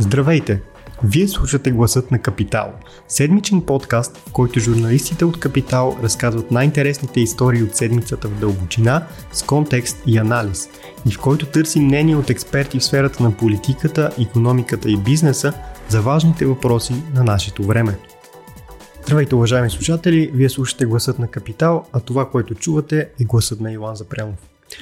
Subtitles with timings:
[0.00, 0.60] Здравейте!
[1.04, 2.72] Вие слушате Гласът на Капитал,
[3.08, 9.42] седмичен подкаст, в който журналистите от Капитал разказват най-интересните истории от седмицата в дълбочина, с
[9.42, 10.68] контекст и анализ,
[11.08, 15.52] и в който търсим мнение от експерти в сферата на политиката, економиката и бизнеса
[15.88, 17.98] за важните въпроси на нашето време.
[19.02, 20.30] Здравейте, уважаеми слушатели!
[20.34, 24.38] Вие слушате Гласът на Капитал, а това, което чувате е гласът на Иван Запрямов.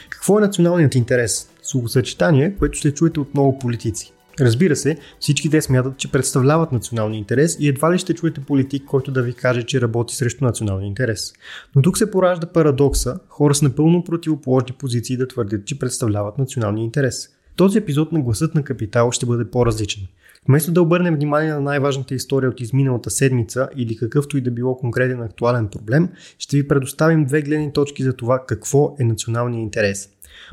[0.09, 1.49] Какво е националният интерес?
[1.63, 4.13] Словосъчетание, което ще чуете от много политици.
[4.41, 8.85] Разбира се, всички те смятат, че представляват националния интерес и едва ли ще чуете политик,
[8.85, 11.33] който да ви каже, че работи срещу националния интерес.
[11.77, 16.85] Но тук се поражда парадокса хора с напълно противоположни позиции да твърдят, че представляват националния
[16.85, 17.29] интерес.
[17.57, 20.03] Този епизод на Гласът на Капитал ще бъде по-различен.
[20.49, 24.77] Вместо да обърнем внимание на най-важната история от изминалата седмица или какъвто и да било
[24.77, 26.09] конкретен актуален проблем,
[26.39, 30.09] ще ви предоставим две гледни точки за това какво е националния интерес.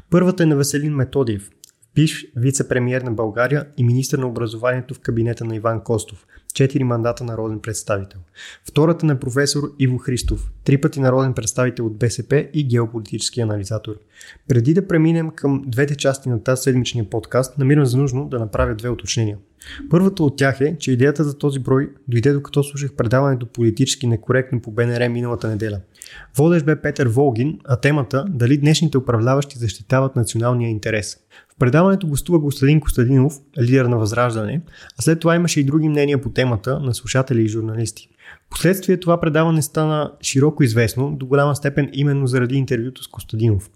[0.09, 1.49] Първата е на Веселин Методиев,
[1.95, 7.23] бивш вице-премьер на България и министр на образованието в кабинета на Иван Костов, четири мандата
[7.23, 8.19] народен представител.
[8.67, 13.95] Втората на професор Иво Христов, три пъти народен представител от БСП и геополитически анализатор.
[14.47, 18.75] Преди да преминем към двете части на тази седмичния подкаст, намирам за нужно да направя
[18.75, 19.37] две уточнения.
[19.89, 24.61] Първата от тях е, че идеята за този брой дойде докато слушах предаването политически некоректно
[24.61, 25.81] по БНР миналата неделя.
[26.37, 31.17] Водещ бе Петър Волгин, а темата дали днешните управляващи защитават националния интерес.
[31.59, 34.61] Предаването гостува Костадин Костадинов, лидер на Възраждане,
[34.99, 38.09] а след това имаше и други мнения по темата на слушатели и журналисти.
[38.49, 43.69] Последствие това предаване стана широко известно, до голяма степен именно заради интервюто с Костадинов.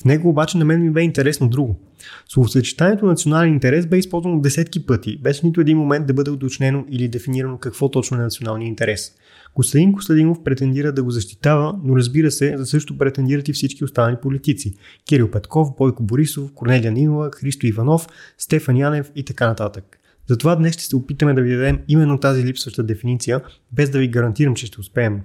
[0.00, 1.80] В него обаче на мен ми бе интересно друго.
[2.28, 7.08] Словосъчетанието национален интерес бе използвано десетки пъти, без нито един момент да бъде уточнено или
[7.08, 9.12] дефинирано какво точно е националния интерес.
[9.56, 14.16] Костадин Костадинов претендира да го защитава, но разбира се, за също претендират и всички останали
[14.22, 14.74] политици.
[15.08, 18.06] Кирил Петков, Бойко Борисов, Корнелия Нинова, Христо Иванов,
[18.38, 19.98] Стефан Янев и така нататък.
[20.26, 23.40] Затова днес ще се опитаме да ви дадем именно тази липсваща дефиниция,
[23.72, 25.20] без да ви гарантирам, че ще успеем.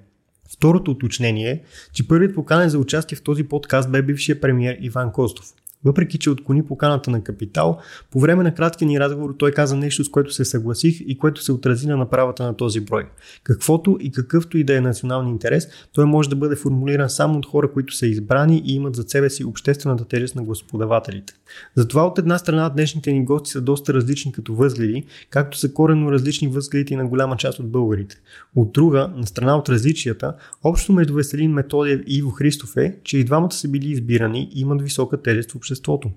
[0.53, 1.61] Второто уточнение е,
[1.93, 5.45] че първият поканен за участие в този подкаст бе бившия премьер Иван Костов.
[5.85, 7.79] Въпреки, че отклони поканата на Капитал,
[8.11, 11.41] по време на краткия ни разговор той каза нещо, с което се съгласих и което
[11.41, 13.09] се отрази на направата на този брой.
[13.43, 17.45] Каквото и какъвто и да е национален интерес, той може да бъде формулиран само от
[17.45, 21.33] хора, които са избрани и имат за себе си обществената тежест на господавателите.
[21.75, 26.11] Затова от една страна днешните ни гости са доста различни като възгледи, както са коренно
[26.11, 28.15] различни възгледите на голяма част от българите.
[28.55, 33.17] От друга, на страна от различията, общо между Веселин Методиев и Иво Христов е, че
[33.17, 36.11] и двамата са били избирани и имат висока тежест в обществото.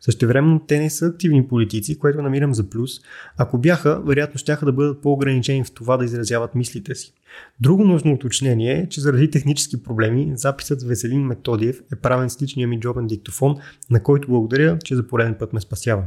[0.00, 2.90] Същевременно те не са активни политици, което намирам за плюс.
[3.36, 7.12] Ако бяха, вероятно ще да бъдат по-ограничени в това да изразяват мислите си.
[7.60, 12.68] Друго нужно уточнение е, че заради технически проблеми записът Веселин Методиев е правен с личния
[12.68, 13.56] ми джобен диктофон,
[13.90, 16.04] на който благодаря, че за пореден път ме спасява.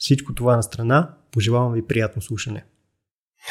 [0.00, 2.64] Всичко това на страна, пожелавам ви приятно слушане.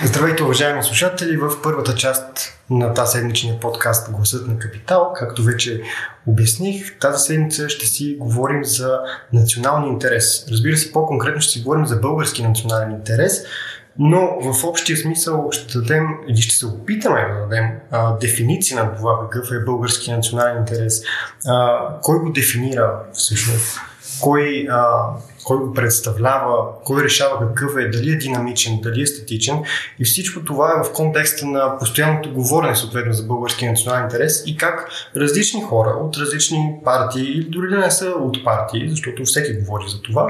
[0.04, 1.38] Здравейте, уважаеми слушатели!
[1.38, 5.82] В първата част на тази седмичния подкаст Гласът на Капитал, както вече
[6.28, 9.00] обясних, тази седмица ще си говорим за
[9.34, 10.46] националния интерес.
[10.52, 13.44] Разбира се, по-конкретно ще си говорим за български национален интерес,
[14.00, 18.96] но в общия смисъл ще дадем или ще се опитаме да дадем а, дефиниция на
[18.96, 21.02] това какъв е български национален интерес,
[21.48, 23.80] а, кой го дефинира всъщност,
[24.22, 25.08] кой, а,
[25.44, 29.64] кой го представлява, кой решава какъв е, дали е динамичен, дали е статичен.
[30.00, 34.58] И всичко това е в контекста на постоянното говорене съответно за българския национален интерес и
[34.58, 39.54] как различни хора от различни партии, или дори да не са от партии, защото всеки
[39.54, 40.28] говори за това,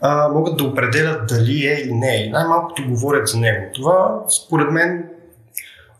[0.00, 2.30] а, могат да определят дали е или не е.
[2.30, 3.66] Най-малкото говорят за него.
[3.74, 5.04] Това, според мен,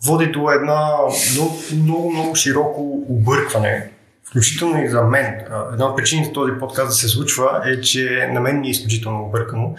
[0.07, 0.91] води до една
[1.35, 3.91] много, много, много широко объркване
[4.31, 5.41] включително и за мен.
[5.73, 9.25] Една от причините този подкаст да се случва е, че на мен ми е изключително
[9.25, 9.75] объркано.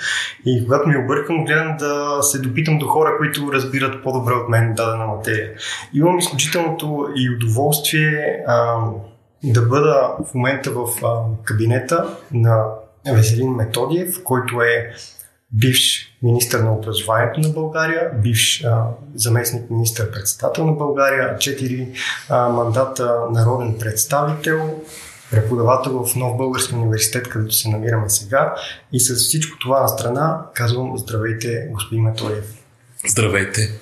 [0.45, 4.49] И когато ми е объркано, гледам да се допитам до хора, които разбират по-добре от
[4.49, 5.49] мен дадена материя.
[5.93, 8.77] Имам изключителното и удоволствие а,
[9.43, 11.07] да бъда в момента в а,
[11.43, 12.65] кабинета на
[13.05, 14.93] Веселин Методиев, който е
[15.51, 18.83] бивш министър на образованието на България, бивш а,
[19.15, 21.87] заместник министър-председател на България, четири
[22.29, 24.81] а, мандата народен представител,
[25.31, 28.55] преподавател в Нов Български университет, където се намираме сега.
[28.91, 32.45] И с всичко това на страна казвам здравейте, господин Методиев.
[33.07, 33.79] Здравейте.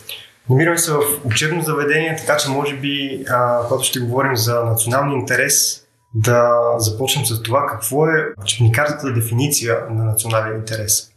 [0.50, 5.20] Намираме се в учебно заведение, така че може би, а, когато ще говорим за националния
[5.20, 5.84] интерес,
[6.14, 11.12] да започнем с това какво е, че ни карта дефиниция на национален интерес.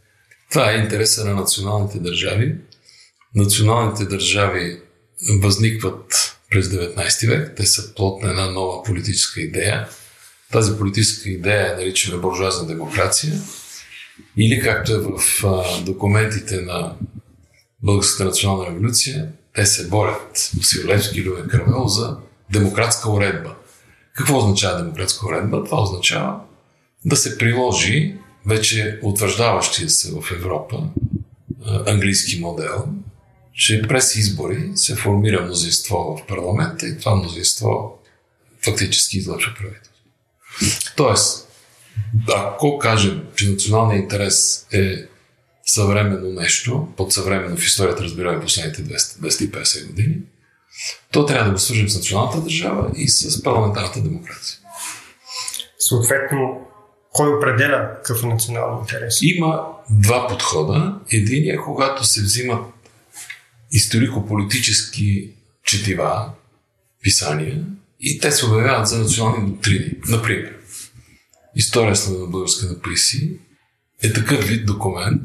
[0.51, 2.55] Това е интереса на националните държави.
[3.35, 4.81] Националните държави
[5.41, 7.53] възникват през 19 век.
[7.57, 9.87] Те са плод на една нова политическа идея.
[10.51, 13.33] Тази политическа идея е наричана буржуазна демокрация
[14.37, 15.19] Или както е в
[15.85, 16.95] документите на
[17.83, 22.17] Българската национална революция, те се борят, Василевски и Любен Каравел, за
[22.51, 23.55] демократска уредба.
[24.13, 25.63] Какво означава демократска уредба?
[25.63, 26.39] Това означава
[27.05, 28.15] да се приложи
[28.45, 30.83] вече утвърждаващия се в Европа
[31.87, 32.87] английски модел,
[33.53, 37.99] че през избори се формира мнозинство в парламента и това мнозинство
[38.65, 39.93] фактически излъчва правителство.
[40.95, 41.47] Тоест,
[42.35, 45.07] ако кажем, че националният интерес е
[45.65, 50.17] съвременно нещо, под съвременно в историята разбираме последните 200, 250 години,
[51.11, 54.59] то трябва да го свържем с националната държава и с парламентарната демокрация.
[55.79, 56.67] Съответно,
[57.11, 59.19] кой определя какъв е национален интерес?
[59.21, 60.99] Има два подхода.
[61.11, 62.65] Единият, е когато се взимат
[63.71, 65.29] историко-политически
[65.63, 66.29] четива,
[67.03, 67.63] писания,
[67.99, 69.91] и те се обявяват за национални доктрини.
[70.07, 70.53] Например,
[71.55, 73.39] История на българска на Приси
[74.03, 75.21] е такъв вид документ,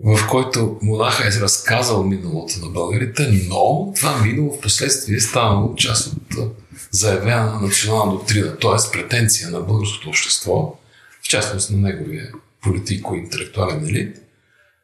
[0.00, 5.74] в който монаха е разказал миналото на българите, но това минало в последствие е станало
[5.74, 6.56] част от
[6.90, 8.92] заявена национална доктрина, т.е.
[8.92, 10.78] претенция на българското общество,
[11.22, 12.32] в частност на неговия
[12.62, 14.16] политико-интелектуален елит,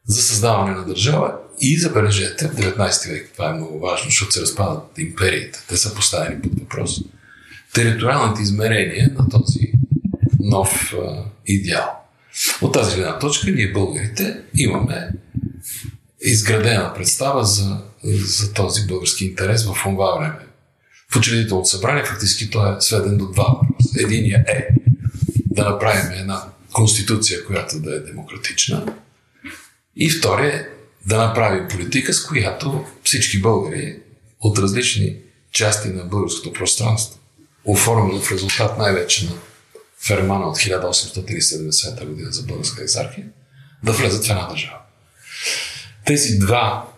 [0.06, 4.40] за създаване на държава и забележете, в 19 век това е много важно, защото се
[4.40, 7.00] разпадат империите, те са поставени под въпрос.
[7.74, 9.72] Териториалните измерения на този
[10.40, 11.99] нов а, идеал.
[12.62, 15.10] От тази гледна точка ние българите имаме
[16.20, 20.46] изградена представа за, за този български интерес в това време.
[21.12, 24.04] В учредителното събрание фактически той е сведен до два въпроса.
[24.04, 24.68] Единия е
[25.46, 26.42] да направим една
[26.72, 28.94] конституция, която да е демократична.
[29.96, 30.66] И втория е
[31.06, 33.98] да направим политика, с която всички българи
[34.40, 35.16] от различни
[35.52, 37.18] части на българското пространство,
[37.64, 39.32] оформено в резултат най-вече на
[40.06, 43.26] Фермана от 1870 година за българска екзархия,
[43.84, 44.78] да влезат в една държава.
[46.04, 46.88] Тези два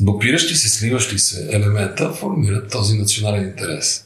[0.00, 4.04] допиращи се, сливащи се елемента формират този национален интерес.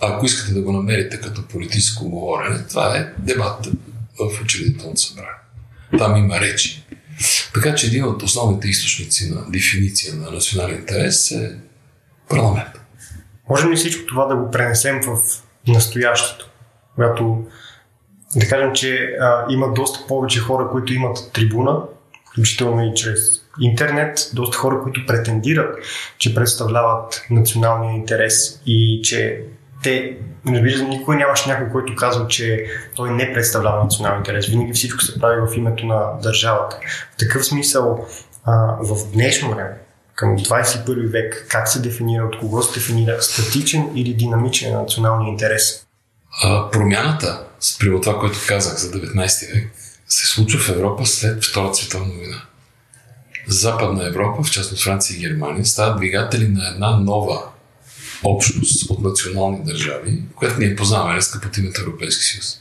[0.00, 3.66] Ако искате да го намерите като политическо говорене, това е дебат
[4.18, 5.30] в учредителното събрание.
[5.98, 6.84] Там има речи.
[7.54, 11.56] Така че един от основните източници на дефиниция на национален интерес е
[12.28, 12.70] парламент.
[13.50, 15.18] Можем ли всичко това да го пренесем в
[15.68, 16.49] настоящето?
[16.94, 17.44] Когато
[18.36, 21.82] да кажем, че а, има доста повече хора, които имат трибуна,
[22.30, 25.76] включително и чрез интернет, доста хора, които претендират,
[26.18, 29.42] че представляват националния интерес и че
[29.82, 30.16] те,
[30.46, 32.66] разбира никой нямаше някой, който казва, че
[32.96, 34.46] той не представлява национален интерес.
[34.46, 36.76] Винаги всичко се прави в името на държавата.
[37.12, 38.06] В такъв смисъл,
[38.44, 39.70] а, в днешно време,
[40.14, 45.86] към 21 век, как се дефинира, от кого се дефинира статичен или динамичен националния интерес?
[46.42, 49.72] А, промяната, спрямо това, което казах за 19 век,
[50.08, 52.42] се случва в Европа след Втората световна война.
[53.46, 57.42] Западна Европа, в частност Франция и Германия, стават двигатели на една нова
[58.24, 62.60] общност от национални държави, която ние познаваме днес под името Европейски съюз.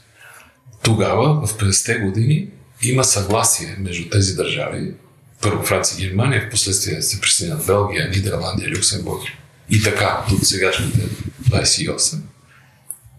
[0.83, 2.47] Тогава, в 50-те години,
[2.81, 4.93] има съгласие между тези държави.
[5.41, 9.21] Първо Франция и Германия, в последствие се присъединят Белгия, Нидерландия, Люксембург
[9.69, 10.99] и така до сегашните
[11.49, 12.17] 28.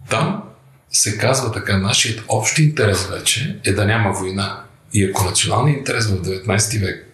[0.09, 0.43] Там
[0.91, 4.63] се казва така, нашият общ интерес вече е да няма война.
[4.93, 7.05] И ако националният интерес в 19 век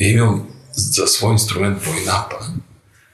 [0.00, 2.36] е имал за свой инструмент войната,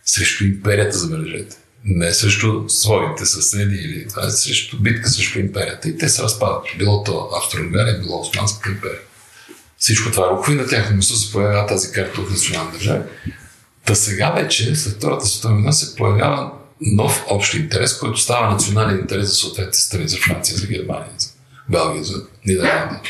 [0.05, 1.57] срещу империята, забележете.
[1.85, 5.88] Не срещу своите съседи или това е срещу битка срещу империята.
[5.88, 6.64] И те се разпадат.
[6.79, 9.00] Било то Австро-Унгария, било Османската империя.
[9.79, 13.02] Всичко това рухва и на тяхно место се появява тази карта от национална държава.
[13.87, 19.00] Та сега вече, след Втората световна война, се появява нов общ интерес, който става национален
[19.00, 21.28] интерес за съответните страни, за Франция, за Германия, за
[21.68, 23.00] Белгия, за Нидерландия.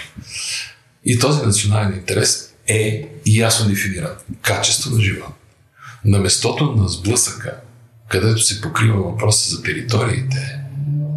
[1.04, 4.12] И този национален интерес е ясно дефиниран.
[4.42, 5.32] Качество на живота
[6.04, 7.56] на местото на сблъсъка,
[8.08, 10.58] където се покрива въпроса за териториите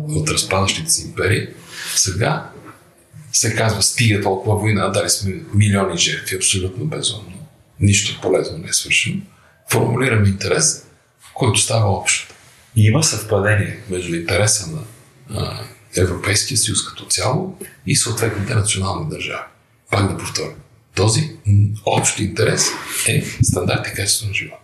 [0.10, 1.48] от разпадащите си империи,
[1.96, 2.50] сега
[3.34, 7.48] се казва, стига толкова война, дали сме милиони жертви, абсолютно безумно.
[7.80, 9.22] Нищо полезно не е свършено.
[9.72, 10.86] Формулираме интерес,
[11.34, 12.33] който става общ.
[12.76, 14.82] И има съвпадение между интереса на
[15.30, 15.60] а,
[15.98, 19.44] Европейския съюз като цяло и съответните национални държави.
[19.92, 20.54] Пак да повторя.
[20.96, 21.38] Този
[21.86, 22.68] общ интерес
[23.08, 24.64] е стандарт и качество на живота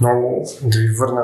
[0.00, 1.22] много да ви върна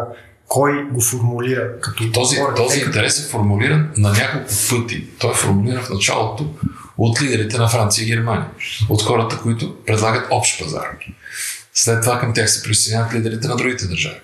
[0.48, 5.06] кой го формулира като този, хора, този интерес е формулиран на няколко пъти.
[5.18, 6.54] Той е формулиран в началото
[6.98, 8.46] от лидерите на Франция и Германия,
[8.88, 10.86] от хората, които предлагат общ пазар.
[11.74, 14.16] След това към тях се присъединяват лидерите на другите държави.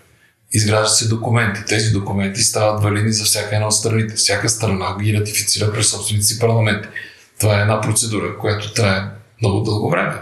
[0.53, 1.61] Изграждат се документи.
[1.69, 4.15] Тези документи стават валидни за всяка една от страните.
[4.15, 6.89] Всяка страна ги ратифицира през собствените си парламенти.
[7.41, 9.03] Това е една процедура, която трае
[9.43, 10.15] много дълго време.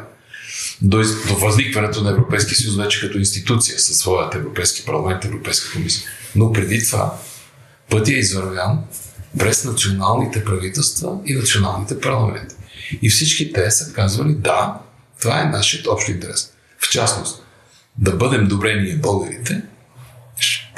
[0.82, 6.08] До, до възникването на Европейския съюз вече като институция със своят Европейски парламент, Европейска комисия.
[6.36, 7.18] Но преди това
[7.90, 8.84] пътя е извървян
[9.38, 12.54] през националните правителства и националните парламенти.
[13.02, 14.80] И всички те са казвали да,
[15.20, 16.52] това е нашият общ интерес.
[16.78, 17.42] В частност,
[17.98, 19.62] да бъдем добре ние българите,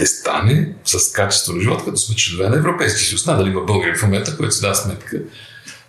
[0.06, 3.26] ще стане с качество на живот, като сме членове на Европейския съюз.
[3.26, 5.18] Надали има българи в момента, който си дава сметка,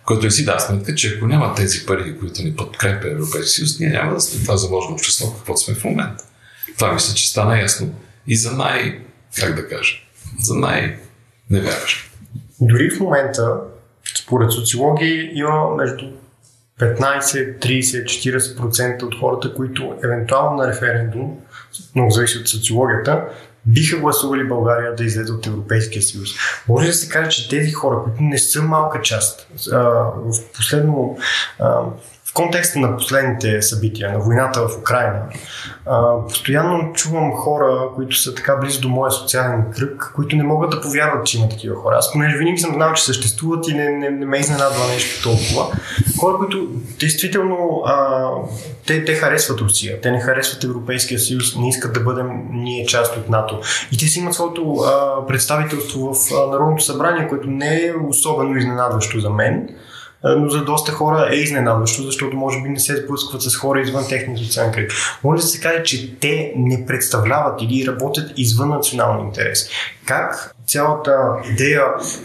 [0.04, 3.88] който си дава сметка, че ако няма тези пари, които ни подкрепя Европейския съюз, ние
[3.88, 6.24] няма да сме това заложено общество, каквото сме в момента.
[6.78, 7.94] Това мисля, че стана ясно
[8.26, 9.00] и за най,
[9.38, 9.94] как да кажа,
[10.42, 12.10] за най-невярващ.
[12.60, 13.54] Дори в момента,
[14.18, 16.04] според социологии, има между
[16.80, 21.38] 15, 30, 40% от хората, които евентуално на референдум,
[21.94, 23.24] много зависи от социологията,
[23.66, 26.30] биха гласували България да излезе от Европейския съюз.
[26.68, 29.48] Може да се каже, че тези хора, които не са малка част,
[30.16, 31.18] в последно
[32.32, 35.20] в контекста на последните събития, на войната в Украина,
[36.28, 40.80] постоянно чувам хора, които са така близо до моя социален кръг, които не могат да
[40.80, 41.96] повярват, че има такива хора.
[41.98, 45.76] Аз понеже винаги съм знал, че съществуват и не, не, не ме изненадва нещо толкова.
[46.20, 46.66] Хора, които
[47.00, 48.28] действително а,
[48.86, 53.16] те, те харесват Русия, те не харесват Европейския съюз, не искат да бъдем ние част
[53.16, 53.60] от НАТО.
[53.92, 58.56] И те си имат своето а, представителство в а, Народното събрание, което не е особено
[58.56, 59.68] изненадващо за мен
[60.24, 64.08] но за доста хора е изненадващо, защото може би не се сблъскват с хора извън
[64.08, 64.92] техния социален кръг.
[65.24, 69.68] Може да се каже, че те не представляват или работят извън национални интерес.
[70.04, 71.12] Как цялата
[71.50, 71.84] идея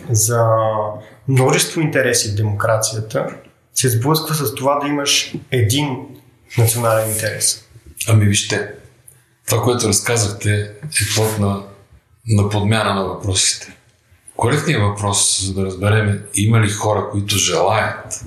[0.09, 0.45] за
[1.27, 3.27] множество интереси в демокрацията
[3.73, 5.97] се сблъсква с това да имаш един
[6.57, 7.63] национален интерес?
[8.09, 8.71] Ами вижте,
[9.47, 11.63] това, което разказахте е плод на,
[12.27, 13.76] на подмяна на въпросите.
[14.37, 18.25] Коректният въпрос, за да разберем има ли хора, които желаят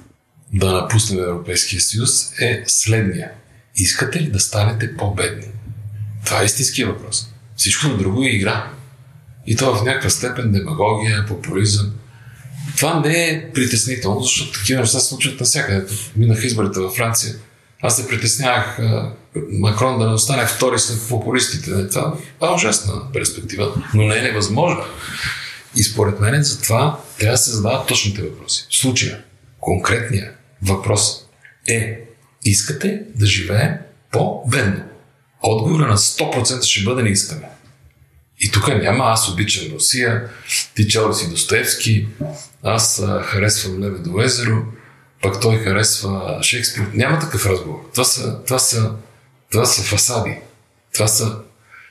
[0.52, 3.30] да напуснем Европейския съюз, е следния.
[3.76, 5.46] Искате ли да станете по-бедни?
[6.24, 7.28] Това е истинския въпрос.
[7.56, 8.70] Всичко на друго е игра.
[9.46, 11.92] И то в някаква степен демагогия, популизъм.
[12.76, 15.86] Това не е притеснително, защото такива неща се случват навсякъде.
[16.16, 17.34] Минах изборите във Франция.
[17.82, 18.78] Аз се притеснявах
[19.52, 21.88] Макрон да не остане втори след популистите.
[21.88, 24.82] Това е ужасна перспектива, но не е невъзможно.
[25.76, 28.66] И според мен за това трябва да се задават точните въпроси.
[28.70, 29.22] В случая,
[29.60, 31.26] конкретният въпрос
[31.68, 32.00] е
[32.44, 33.74] искате да живеем
[34.12, 34.82] по-бедно?
[35.42, 37.48] Отговора на 100% ще бъде не искаме.
[38.40, 40.28] И тук няма аз обичам Русия,
[40.74, 42.08] ти чел си Достоевски,
[42.62, 44.62] аз харесвам Лебедо езеро,
[45.22, 46.86] пък той харесва Шекспир.
[46.94, 47.90] Няма такъв разговор.
[47.92, 48.92] Това са, това са,
[49.50, 50.38] това са фасади.
[50.94, 51.36] Това са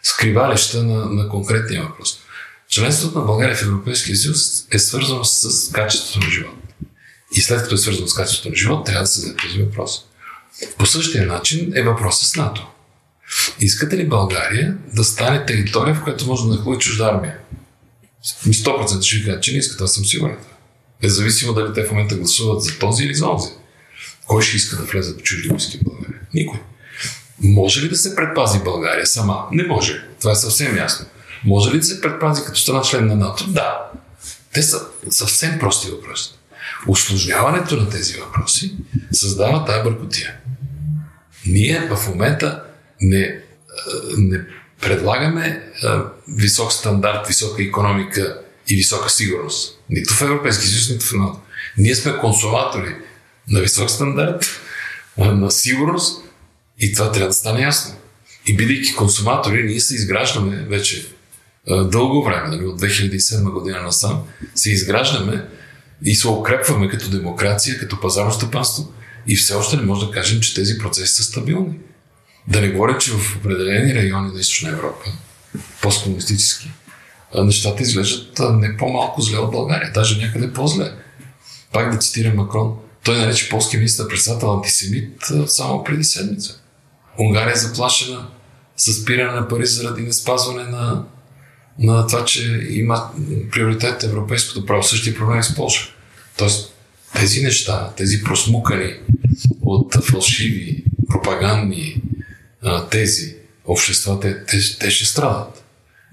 [0.04, 2.20] скривалища на, на конкретния въпрос.
[2.70, 6.56] Членството на България в Европейския съюз е свързано с качеството на живот.
[7.36, 10.06] И след като е свързано с качеството на живот, трябва да се зададе този въпрос.
[10.78, 12.68] По същия начин е въпросът с НАТО.
[13.60, 17.38] Искате ли България да стане територия, в която може да нахлуи чужда армия?
[18.26, 20.38] 100% ще ви кажа, че не искат, аз съм сигурен.
[21.04, 23.50] Независимо дали те в момента гласуват за този или за онзи.
[24.28, 26.22] Кой ще иска да влезе в чужди войски в България?
[26.34, 26.60] Никой.
[27.40, 29.48] Може ли да се предпази България сама?
[29.52, 30.04] Не може.
[30.20, 31.06] Това е съвсем ясно.
[31.46, 33.46] Може ли да се предпази като страна член на НАТО?
[33.48, 33.92] Да.
[34.54, 36.32] Те са съвсем прости въпроси.
[36.88, 38.76] Осложняването на тези въпроси
[39.12, 40.36] създава тая бъркотия.
[41.46, 42.64] Ние в момента
[43.02, 43.42] не,
[44.18, 44.40] не
[44.82, 45.72] предлагаме
[46.28, 49.80] висок стандарт, висока економика и висока сигурност.
[49.90, 51.40] Нито в Европейски съюз, нито в НАТО.
[51.78, 52.96] Ние сме консуматори
[53.48, 54.46] на висок стандарт,
[55.18, 56.24] на сигурност
[56.80, 57.96] и това трябва да стане ясно.
[58.48, 61.08] И бидейки консуматори, ние се изграждаме вече
[61.70, 64.24] дълго време, нали, от 2007 година насам,
[64.56, 65.46] се изграждаме
[66.06, 68.94] и се укрепваме като демокрация, като пазарно стъпанство
[69.28, 71.80] и все още не може да кажем, че тези процеси са стабилни.
[72.48, 75.12] Да не говоря, че в определени райони на Източна Европа,
[75.82, 76.72] посткомунистически,
[77.36, 80.94] нещата изглеждат не по-малко зле от България, даже някъде по-зле.
[81.74, 86.60] Пак да цитирам Макрон, той нарече полски министър председател антисемит само преди седмица.
[87.20, 88.28] Унгария е заплашена
[88.78, 91.04] с спиране на пари заради неспазване на
[91.80, 93.10] на това, че има
[93.52, 94.84] приоритет европейското право.
[94.84, 95.94] Същия проблем с Польша.
[96.38, 96.74] Тоест,
[97.16, 98.94] тези неща, тези просмукани
[99.62, 102.02] от фалшиви, пропагандни
[102.92, 105.64] тези общества, те, те, те ще страдат.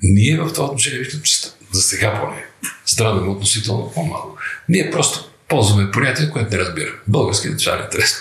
[0.02, 1.36] Ние в това отношение виждам, че
[1.72, 2.44] за сега поне
[2.86, 4.38] страдаме относително по-малко.
[4.68, 6.94] Ние просто ползваме понятие, което не разбира.
[7.08, 8.14] Български държавен интерес.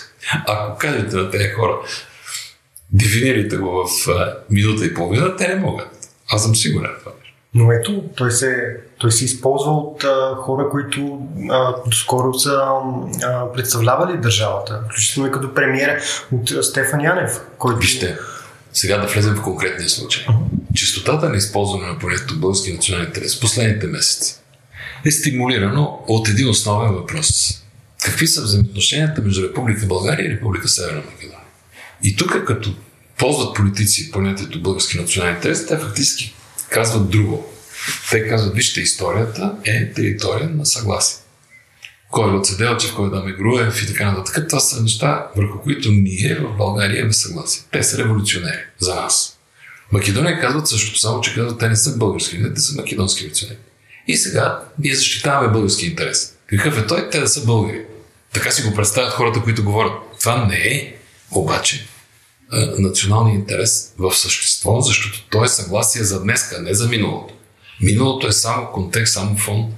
[0.46, 1.78] Ако кажете на тези хора,
[2.92, 5.88] дефинирайте го в а, минута и половина, те не могат.
[6.28, 7.12] Аз съм сигурен това.
[7.56, 12.62] Но ето, той се, той се използва от а, хора, които а, доскоро са
[13.22, 16.00] а, представлявали държавата, включително и като премиера
[16.32, 17.40] от Стефан Янев.
[17.58, 17.78] Който...
[17.78, 18.18] Вижте,
[18.72, 20.26] сега да влезем в конкретния случай.
[20.74, 24.34] Чистотата на използване на понятието български национален интерес в последните месеци
[25.04, 27.62] е стимулирано от един основен въпрос.
[28.04, 31.40] Какви са взаимоотношенията между Република България и Република Северна Македония?
[32.02, 32.74] И тук, като
[33.18, 36.35] ползват политици понятието български национален интерес, те фактически
[36.76, 37.52] казват друго.
[38.10, 41.18] Те казват, вижте, историята е територия на съгласие.
[42.10, 44.48] Кой е Оцеделчев, кой е Даме Груев и така нататък.
[44.48, 47.62] Това са неща, върху които ние в България имаме съгласие.
[47.72, 49.38] Те са революционери за нас.
[49.92, 53.58] Македония казват същото, само че казват, те не са български, те са македонски революционери.
[54.06, 56.34] И сега ние защитаваме български интерес.
[56.46, 57.10] Какъв е той?
[57.10, 57.84] Те да са българи.
[58.32, 59.92] Така си го представят хората, които говорят.
[60.20, 60.96] Това не е
[61.30, 61.86] обаче
[62.78, 67.34] националния интерес в същество, защото то е съгласие за днеска, не за миналото.
[67.80, 69.72] Миналото е само контекст, само фон.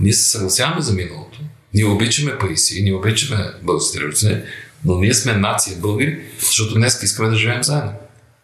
[0.00, 1.38] Ние се съгласяваме за миналото.
[1.74, 4.42] Ние обичаме Паиси, ние обичаме българските революционери,
[4.84, 7.92] но ние сме нация българи, защото днес искаме да живеем заедно.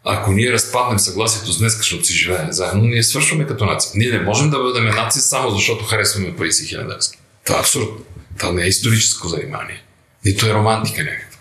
[0.04, 3.92] Ако ние разпаднем съгласието с днес, защото си живеем заедно, ние свършваме като нация.
[3.94, 7.18] Ние не можем да бъдем нация само защото харесваме Паиси Хилендарски.
[7.46, 7.98] Това е абсурдно.
[8.38, 9.82] Това не е историческо занимание.
[10.24, 11.31] Нито е романтика някаква.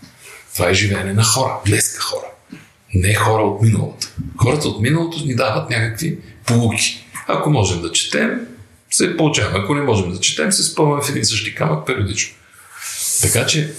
[0.53, 2.25] Това е живеене на хора, днеска хора.
[2.93, 4.07] Не хора от миналото.
[4.37, 7.05] Хората от миналото ни дават някакви полуки.
[7.27, 8.47] Ако можем да четем,
[8.91, 9.59] се получаваме.
[9.63, 12.35] Ако не можем да четем, се спъваме в един същи камък периодично.
[13.21, 13.73] Така че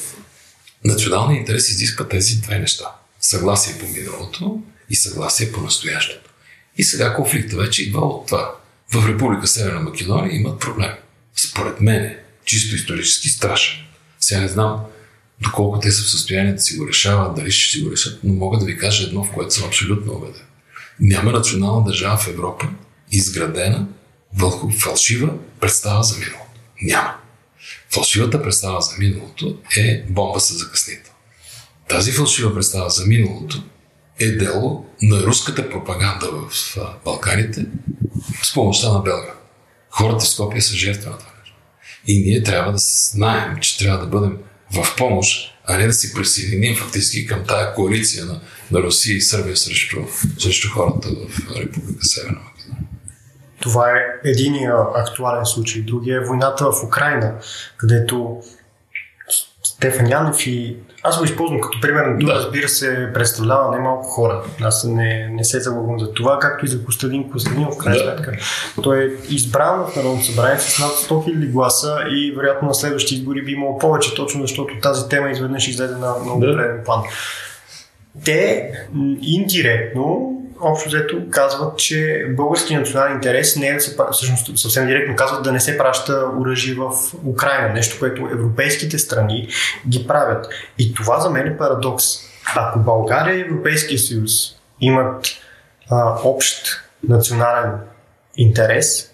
[0.84, 2.84] националният интерес изисква тези две неща.
[3.20, 6.30] Съгласие по миналото и съгласие по настоящето.
[6.76, 8.54] И сега конфликта вече идва от това.
[8.92, 10.94] В Република Северна Македония имат проблеми.
[11.36, 13.84] Според мен, чисто исторически страшен.
[14.20, 14.80] Сега не знам
[15.42, 18.34] доколко те са в състояние да си го решават, дали ще си го решат, но
[18.34, 20.42] мога да ви кажа едно, в което съм абсолютно убеден.
[21.00, 22.68] Няма национална държава в Европа,
[23.12, 23.86] изградена
[24.34, 26.60] върху фалшива представа за миналото.
[26.82, 27.14] Няма.
[27.90, 31.12] Фалшивата представа за миналото е бомба с закъснител.
[31.88, 33.62] Тази фалшива представа за миналото
[34.18, 37.66] е дело на руската пропаганда в Балканите
[38.42, 39.38] с помощта на Белград.
[39.90, 41.32] Хората в Скопия са жертва на това.
[42.06, 44.38] И ние трябва да знаем, че трябва да бъдем
[44.72, 49.20] в помощ, а не да си присъединим фактически към тая коалиция на, на Русия и
[49.20, 49.96] Сърбия срещу,
[50.38, 52.40] срещу хората в Република Северна.
[53.60, 55.82] Това е единия актуален случай.
[55.82, 57.34] Другия е войната в Украина,
[57.76, 58.42] където
[59.64, 62.34] Стефан Янев и аз го използвам като пример, но да.
[62.34, 64.42] разбира се представлява немалко хора.
[64.62, 68.04] Аз не, не се залъгвам за това, както и за Костадин Костадинов, в крайна да.
[68.04, 68.32] сметка.
[68.82, 73.14] Той е избран в Народното събрание с над 100 000 гласа и вероятно на следващите
[73.14, 76.84] избори би имало повече, точно защото тази тема изведнъж излезе на много да.
[76.84, 77.02] план.
[78.24, 78.70] Те
[79.22, 80.31] индиректно
[80.62, 83.78] общо взето казват, че български национален интерес не е
[84.12, 86.92] всъщност съвсем директно казват да не се праща оръжие в
[87.26, 89.48] Украина, нещо, което европейските страни
[89.88, 90.48] ги правят.
[90.78, 92.04] И това за мен е парадокс.
[92.56, 94.32] Ако България и Европейския съюз
[94.80, 95.26] имат
[95.90, 96.66] а, общ
[97.08, 97.70] национален
[98.36, 99.12] интерес,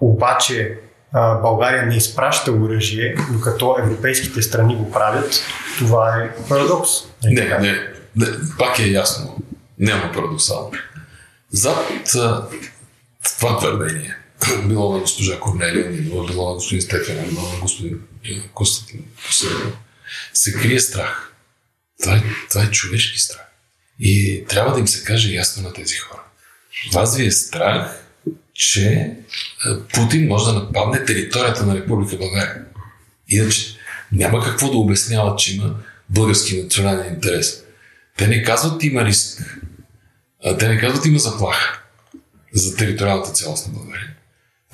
[0.00, 0.78] обаче
[1.12, 5.40] а, България не изпраща оръжие, докато европейските страни го правят,
[5.78, 6.90] това е парадокс.
[7.24, 7.72] Не, не,
[8.16, 8.26] не
[8.58, 9.36] пак е ясно
[9.80, 10.72] няма парадоксално.
[11.50, 12.16] Зад
[13.38, 14.16] това твърдение,
[14.64, 19.04] било на госпожа Корнелия, било, било на господин Стефан, било на господин е, Константин
[20.34, 21.32] се крие страх.
[22.02, 23.46] Това е, това е човешки страх.
[24.00, 26.22] И трябва да им се каже ясно на тези хора.
[26.92, 28.04] Вас ви е страх,
[28.54, 29.12] че
[29.94, 32.64] Путин може да нападне територията на Република България.
[33.28, 33.76] Иначе
[34.12, 35.76] няма какво да обясняват, че има
[36.08, 37.62] български национален интерес.
[38.16, 39.59] Те не казват, има риск
[40.58, 41.80] те не казват има заплаха
[42.52, 44.14] за териториалната цялост на България.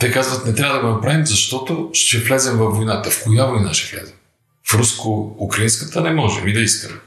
[0.01, 3.11] Те казват не трябва да го направим, защото ще влезем в войната.
[3.11, 4.15] В коя война ще влезем?
[4.65, 7.01] В руско-украинската не можем и да искаме.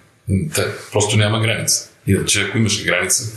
[0.55, 1.89] Те, просто няма граница.
[2.07, 3.31] Иначе, ако имаше граница,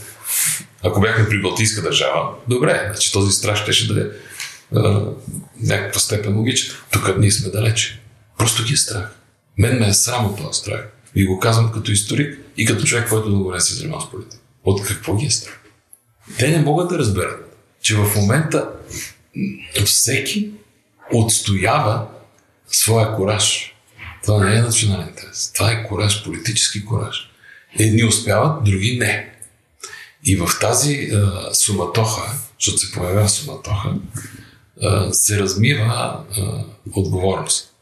[0.82, 4.06] ако бяхме при Балтийска държава, добре, значи този страх ще, ще да е
[5.62, 6.74] някаква степен логичен.
[6.90, 8.00] Тук ние сме далече.
[8.38, 9.16] Просто ги е страх.
[9.58, 10.80] Мен ме е срам от този страх.
[11.14, 14.41] И го казвам като историк и като човек, който дълго не се занимава с политика.
[14.64, 15.60] От какво ги е страх?
[16.38, 18.68] Те не могат да разберат, че в момента
[19.84, 20.50] всеки
[21.12, 22.06] отстоява
[22.68, 23.74] своя кораж.
[24.24, 25.52] Това не е национален интерес.
[25.54, 27.30] Това е кораж, политически кораж.
[27.78, 29.34] Едни успяват, други не.
[30.24, 33.94] И в тази а, суматоха, защото се появява суматоха,
[34.82, 37.72] а, се размива а, отговорност.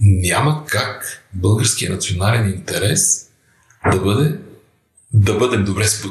[0.00, 3.30] Няма как българския национален интерес
[3.92, 4.38] да бъде
[5.14, 6.04] да бъдем добре с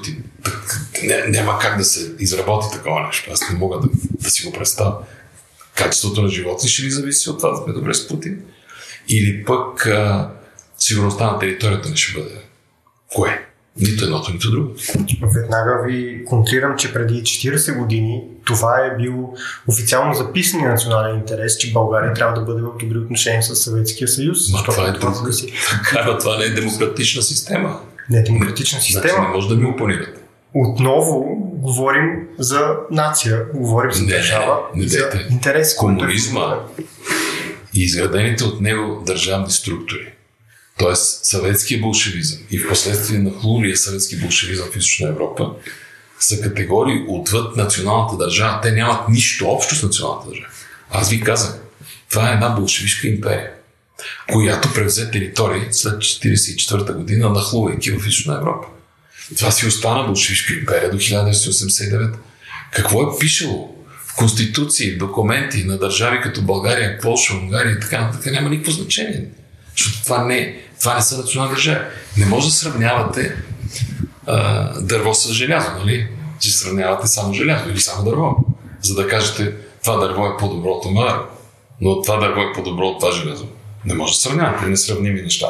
[1.03, 3.31] не, няма как да се изработи такова нещо.
[3.33, 4.95] Аз не мога да, да си го представя.
[5.77, 8.41] Качеството на живота ще ли зависи от това да сме добре с Путин?
[9.09, 10.29] Или пък а,
[10.77, 12.35] сигурността на територията не ще бъде.
[13.15, 13.45] Кое?
[13.77, 14.83] Нито едното, нито другото.
[15.35, 19.33] Веднага ви контрирам, че преди 40 години това е бил
[19.67, 24.51] официално записания национален интерес, че България трябва да бъде в добри отношения с Съветския съюз.
[24.51, 25.33] Ма това е друго.
[25.33, 25.53] Си...
[25.69, 27.79] Така, това не е демократична система.
[28.09, 29.13] Не е демократична система.
[29.13, 30.19] Значи не може да ми опонирате.
[30.53, 35.75] Отново говорим за нация, говорим за не, държава, не, не, за интерес.
[35.75, 36.55] Комунизма
[37.75, 40.13] и изградените от него държавни структури
[40.79, 40.95] т.е.
[40.95, 45.51] съветския болшевизъм и в последствие на хлулия съветски болшевизъм в Източна Европа,
[46.19, 48.61] са категории отвъд националната държава.
[48.61, 50.49] Те нямат нищо общо с националната държава.
[50.91, 51.59] Аз ви казах,
[52.09, 53.51] това е една болшевишка империя,
[54.31, 58.67] която превзе територии след 1944 година, нахлувайки в Източна Европа.
[59.37, 62.13] Това си остана болшевишка империя до 1989.
[62.71, 63.75] Какво е пишело
[64.07, 69.25] в конституции, документи на държави като България, Польша, Унгария и така нататък, няма никакво значение.
[69.77, 71.85] Защото това не, това не са национални държави.
[72.17, 73.35] Не може да сравнявате
[74.27, 76.07] а, дърво с желязо, нали?
[76.39, 78.35] Че сравнявате само желязо или само дърво.
[78.81, 80.85] За да кажете, това дърво е по-добро от
[81.81, 83.47] но това дърво е по-добро от това желязо.
[83.85, 85.47] Не може да сравнявате несравними неща.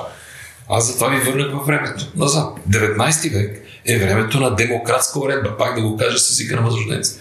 [0.70, 2.58] Аз затова ви върнах във времето, назад.
[2.70, 5.58] 19 век е времето на демократска уредба.
[5.58, 7.16] Пак да го кажа с езика на възрожденци.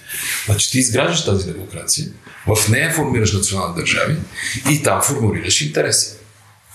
[0.47, 2.07] Значи ти изграждаш тази демокрация,
[2.47, 4.17] в нея формираш национални държави
[4.71, 6.17] и там формулираш интереси.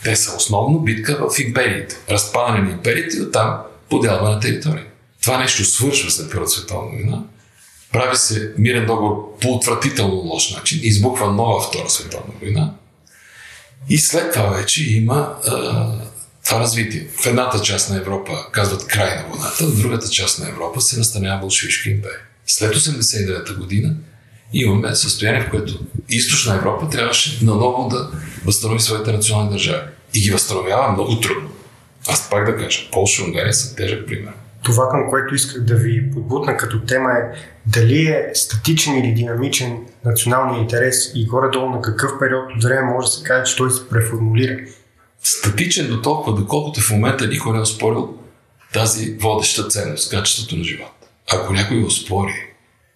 [0.04, 1.95] Те са основно битка в империите.
[2.10, 3.58] Разпадане на империите и оттам
[3.89, 4.86] поделба на територия.
[5.21, 7.23] Това нещо свършва след Първата световна война.
[7.91, 10.80] Прави се мирен договор по отвратително лош начин.
[10.84, 12.73] Избухва нова Втора световна война.
[13.90, 15.92] И след това вече има а,
[16.46, 17.08] това развитие.
[17.22, 20.98] В едната част на Европа казват край на войната, в другата част на Европа се
[20.98, 22.20] настанява Болшевишка империя.
[22.48, 23.96] След 89-та година
[24.54, 28.10] имаме състояние, в което източна Европа трябваше наново да
[28.46, 29.88] възстанови своите национални държави.
[30.13, 31.50] И ги възстановява много трудно.
[32.08, 34.34] Аз пак да кажа, Польша и Унгария са тежък пример.
[34.67, 39.77] Това, към което исках да ви подбутна като тема е дали е статичен или динамичен
[40.06, 43.71] националния интерес и горе-долу на какъв период от време може да се каже, че той
[43.71, 44.58] се преформулира.
[45.23, 48.17] Статичен до толкова, доколкото в момента никой не е спорил
[48.73, 51.08] тази водеща ценност, качеството на живота.
[51.34, 52.34] Ако някой го спори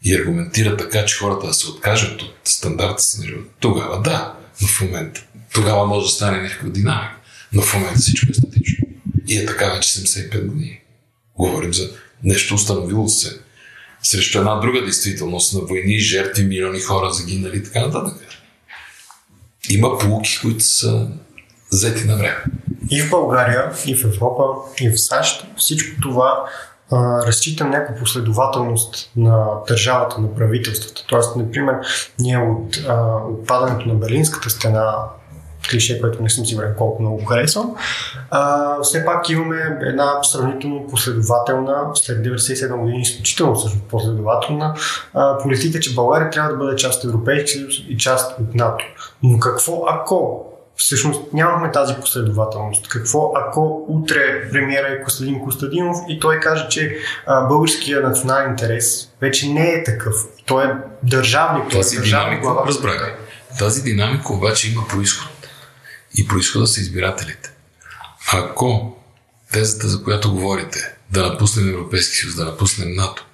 [0.04, 4.34] и аргументира така, че хората да се откажат от стандарта си на живота, тогава да,
[4.62, 5.24] но в момента.
[5.54, 7.16] Тогава може да стане някаква динамика.
[7.54, 8.88] Но в момента всичко е статично.
[9.28, 10.81] И е така вече 75 години.
[11.42, 11.90] Говорим за
[12.24, 13.40] нещо установило се
[14.04, 18.16] срещу една друга действителност на войни, жертви, милиони хора загинали и така нататък.
[19.70, 21.08] Има полуки, които са
[21.72, 22.44] взети на време.
[22.92, 24.44] И в България, и в Европа,
[24.82, 26.46] и в САЩ всичко това
[27.28, 31.04] разчитам някаква последователност на държавата, на правителствата.
[31.08, 31.76] Тоест, например,
[32.20, 34.96] ние от а, отпадането на Берлинската стена
[35.70, 37.76] клише, което не съм сигурен колко много харесвам.
[38.30, 44.76] А, все пак имаме една сравнително последователна, след 97 години изключително също последователна
[45.14, 48.86] а, политика, че България трябва да бъде част от Европейския съюз и част от НАТО.
[49.24, 50.46] Но какво ако
[50.76, 52.88] всъщност нямахме тази последователност.
[52.88, 59.10] Какво ако утре премиера е Костадин Костадинов и той каже, че а, българския национален интерес
[59.22, 60.16] вече не е такъв.
[60.46, 61.70] Той е държавник.
[61.72, 63.18] Тази е динамика, разбрах.
[63.60, 65.31] Тази динамика обаче има происход.
[66.16, 67.52] И происхода са избирателите.
[68.34, 68.98] Ако
[69.52, 73.26] тезата, за която говорите, да напуснем Европейски съюз, да напуснем НАТО,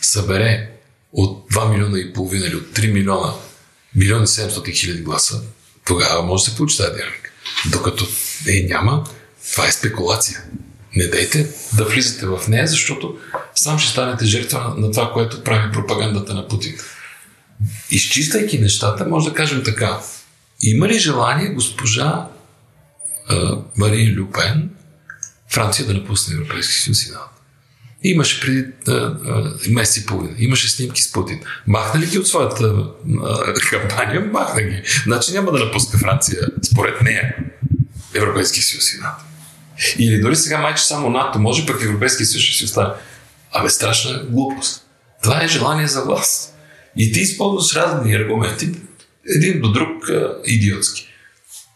[0.00, 0.70] събере
[1.12, 3.32] от 2 милиона и половина или от 3 милиона,
[3.96, 5.42] милиони 700 хиляди гласа,
[5.84, 7.30] тогава може да се получи тази динамика.
[7.70, 8.06] Докато
[8.48, 9.04] е няма,
[9.52, 10.42] това е спекулация.
[10.96, 13.18] Не дайте да влизате в нея, защото
[13.54, 16.78] сам ще станете жертва на това, което прави пропагандата на Путин.
[17.90, 20.00] Изчистайки нещата, може да кажем така.
[20.62, 22.28] Има ли желание госпожа
[23.28, 24.70] а, Марин Люпен
[25.50, 27.28] Франция да напусне Европейски съюз и НАТО?
[28.02, 30.34] Имаше преди а, а, месец и половина.
[30.38, 31.40] Имаше снимки с Путин.
[31.66, 32.64] Махна ли ги от своята
[33.24, 34.20] а, кампания?
[34.32, 34.82] Махна ги.
[35.04, 37.36] Значи няма да напуска Франция, според нея,
[38.14, 39.24] Европейски съюз и НАТО.
[39.98, 42.94] Или дори сега майче само НАТО може, пък Европейския съюз ще си остане.
[43.52, 44.86] Абе, страшна глупост.
[45.22, 46.54] Това е желание за власт.
[46.96, 48.72] И ти използваш разни аргументи,
[49.28, 51.08] един до друг а, идиотски.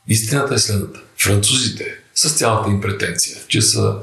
[0.08, 1.00] Истината е следната.
[1.18, 3.98] Французите, с цялата им претенция, че са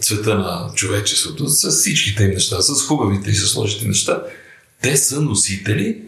[0.00, 4.22] цвета на човечеството, с всичките им неща, с хубавите и с лошите неща,
[4.82, 6.02] те са носители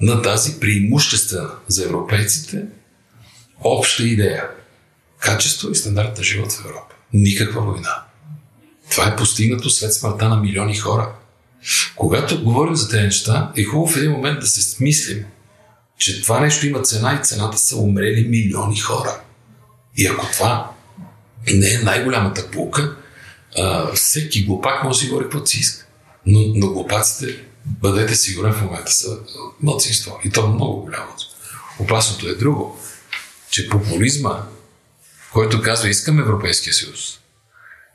[0.00, 2.62] на тази преимуществена за европейците
[3.64, 4.48] обща идея.
[5.20, 6.94] Качество и стандарт на живот в Европа.
[7.12, 8.02] Никаква война.
[8.90, 11.12] Това е постигнато след смъртта на милиони хора.
[11.96, 15.24] Когато говорим за тези неща, е хубаво в един момент да се смислим,
[15.98, 19.20] че това нещо има цена и цената са умрели милиони хора.
[19.96, 20.70] И ако това
[21.52, 22.96] не е най-голямата полука,
[23.94, 25.86] всеки глупак може да си говори каквото си иска.
[26.26, 29.18] Но, но глупаците, бъдете сигурен, в момента са
[29.62, 30.20] мълцинство.
[30.24, 31.12] И то много голямо.
[31.78, 32.80] Опасното е друго,
[33.50, 34.42] че популизма,
[35.32, 37.17] който казва искам Европейския съюз,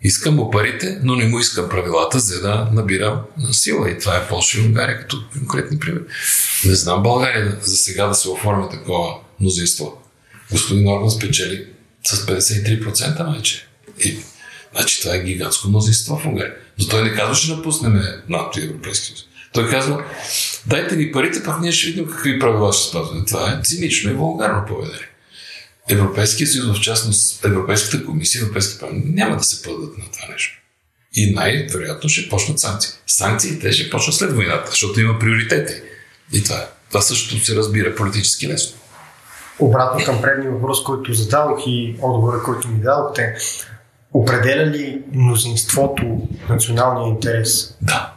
[0.04, 3.92] искам му парите, но не му искам правилата, за да набирам на сила.
[3.92, 6.04] И това е Польша и Унгария като конкретни примери.
[6.66, 10.02] Не знам България за сега да се оформя такова мнозинство.
[10.52, 11.68] Господин Орбан спечели
[12.04, 13.68] с 53% вече.
[14.00, 14.18] И,
[14.76, 16.56] значи това е гигантско мнозинство в Унгария.
[16.80, 19.26] Но той не казва, ще напуснем НАТО и Европейския съюз.
[19.54, 20.06] Той казва,
[20.68, 23.26] дайте ни парите, пък ние ще видим какви правила ще спазваме.
[23.26, 25.10] Това е цинично и вулгарно поведение.
[25.90, 30.60] Европейския съюз, в частност Европейската комисия, Европейския парламент няма да се подадат на това нещо.
[31.14, 32.92] И най-вероятно ще почнат санкции.
[33.08, 35.74] Санкциите ще почнат след войната, защото има приоритети.
[36.34, 38.78] И това, това също се разбира политически лесно.
[39.60, 43.36] Обратно към предния въпрос, който зададох и отговора, който ми дадохте,
[44.14, 47.78] определя ли мнозинството националния интерес?
[47.82, 48.14] Да,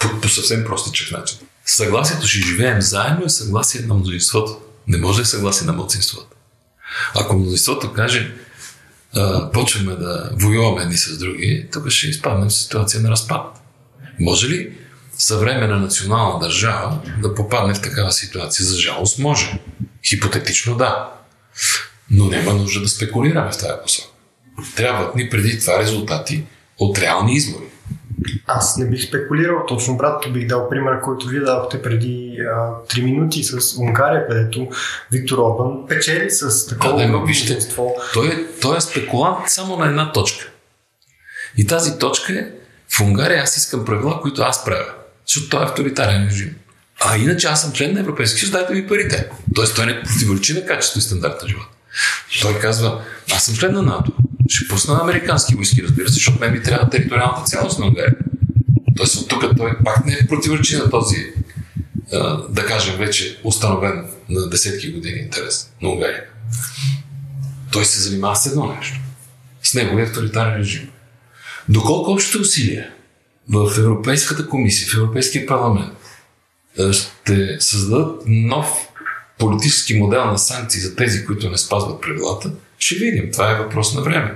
[0.00, 1.38] по, по съвсем простичък начин.
[1.66, 4.60] Съгласието ще живеем заедно е съгласие на мнозинството.
[4.88, 6.35] Не може да е съгласие на младсинството.
[7.14, 8.34] Ако мнозинството каже,
[9.14, 13.62] а, почваме да воюваме едни с други, тук ще изпаднем в ситуация на разпад.
[14.20, 14.72] Може ли
[15.18, 18.66] съвременна национална държава да попадне в такава ситуация?
[18.66, 19.58] За жалост може.
[20.08, 21.12] Хипотетично да.
[22.10, 24.08] Но няма нужда да спекулираме в тази посока.
[24.76, 26.44] Трябват ни преди това резултати
[26.78, 27.64] от реални избори.
[28.46, 32.58] Аз не бих спекулирал, точно обратно бих дал пример, който вие дадохте преди а,
[32.94, 34.68] 3 минути с Унгария, където
[35.12, 37.58] Виктор Орбан печели с такова да, да, вижте,
[38.14, 40.50] той, е, той е спекулант само на една точка.
[41.56, 42.46] И тази точка е
[42.96, 44.92] в Унгария аз искам правила, които аз правя.
[45.26, 46.56] Защото той е авторитарен режим.
[47.00, 49.28] А иначе аз съм член на Европейския съюз, дайте ми парите.
[49.54, 51.68] Тоест той не противоречи на качество и стандарт на живота.
[52.42, 53.02] Той казва,
[53.34, 54.12] аз съм член на НАТО.
[54.48, 58.14] Ще пусна американски войски, разбира се, защото мен ми трябва териториалната цялост на Унгария.
[58.96, 61.32] Тоест от тук той пак не е противоречи на този,
[62.48, 66.24] да кажем, вече установен на десетки години интерес на Унгария.
[67.72, 69.00] Той се занимава с едно нещо.
[69.62, 70.88] С неговия авторитарен режим.
[71.68, 72.90] Доколко общите усилия
[73.48, 75.92] в Европейската комисия, в Европейския парламент
[76.92, 78.88] ще създадат нов
[79.38, 83.32] политически модел на санкции за тези, които не спазват правилата, ще видим.
[83.32, 84.34] Това е въпрос на време.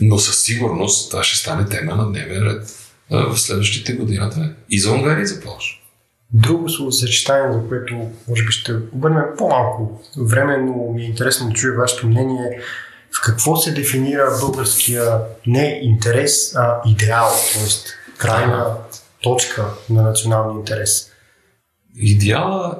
[0.00, 2.72] Но със сигурност това ще стане тема на дневен ред
[3.10, 5.78] в следващите годината и за Унгария и за Польша.
[6.32, 11.52] Друго съчетание, за което може би ще обърнем по-малко време, но ми е интересно да
[11.52, 12.60] чуя вашето мнение.
[13.18, 17.68] В какво се дефинира българския не интерес, а идеал, т.е.
[18.18, 18.76] крайна
[19.22, 21.10] точка на националния интерес?
[21.96, 22.78] Идеала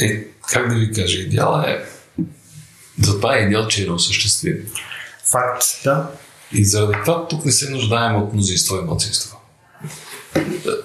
[0.00, 1.97] е, как да ви кажа, идеала е
[3.02, 4.56] затова е идеал, че е неосъществим.
[5.30, 6.10] Факт, да.
[6.52, 9.40] И заради това тук не се нуждаем от мнозинство и младсинство.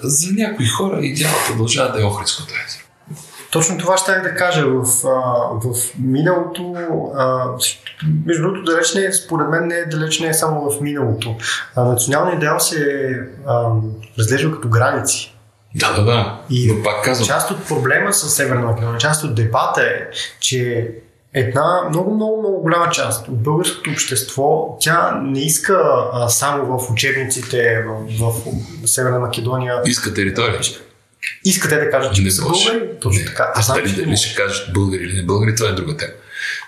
[0.02, 2.84] За някои хора идеалът продължава да е Охридското езеро.
[3.50, 4.66] Точно това ще да кажа.
[4.66, 4.84] В,
[5.64, 6.74] в миналото,
[8.26, 11.36] между другото, далеч не е, според мен не е, далеч не е само в миналото.
[11.76, 13.10] националният идеал се
[13.46, 13.70] а,
[14.18, 15.34] разглежда като граници.
[15.74, 16.40] Да, да, да.
[16.50, 17.26] И Но пак казвам.
[17.26, 20.90] част от проблема с Северна Македония, част от дебата е, че
[21.34, 26.90] една много, много, много голяма част от българското общество, тя не иска а, само в
[26.90, 27.84] учебниците
[28.18, 28.32] в,
[28.82, 29.82] в Северна Македония.
[29.86, 30.60] Иска територия.
[31.44, 32.90] Иска те да кажат, че не са българи.
[33.00, 33.26] Точно не.
[33.26, 33.52] така.
[33.54, 36.12] А знам, дали, дали ще кажат българи или не българи, това е друга тема.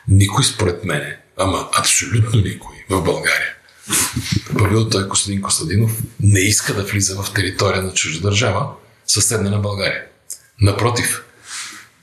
[0.09, 3.57] Никой според мене, ама абсолютно никой в България,
[4.59, 8.69] Павел той Костадин Костадинов не иска да влиза в територия на чужда държава,
[9.07, 10.05] съседна на България.
[10.61, 11.25] Напротив,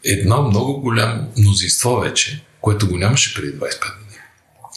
[0.04, 3.60] едно много голямо мнозинство вече което го нямаше преди 25
[3.99, 4.21] години.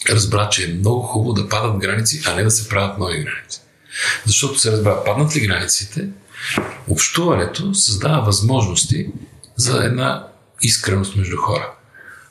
[0.09, 3.61] Разбра, че е много хубаво да падат граници, а не да се правят нови граници.
[4.25, 6.07] Защото се разбра, паднат ли границите,
[6.87, 9.07] общуването създава възможности
[9.55, 10.27] за една
[10.61, 11.71] искреност между хора.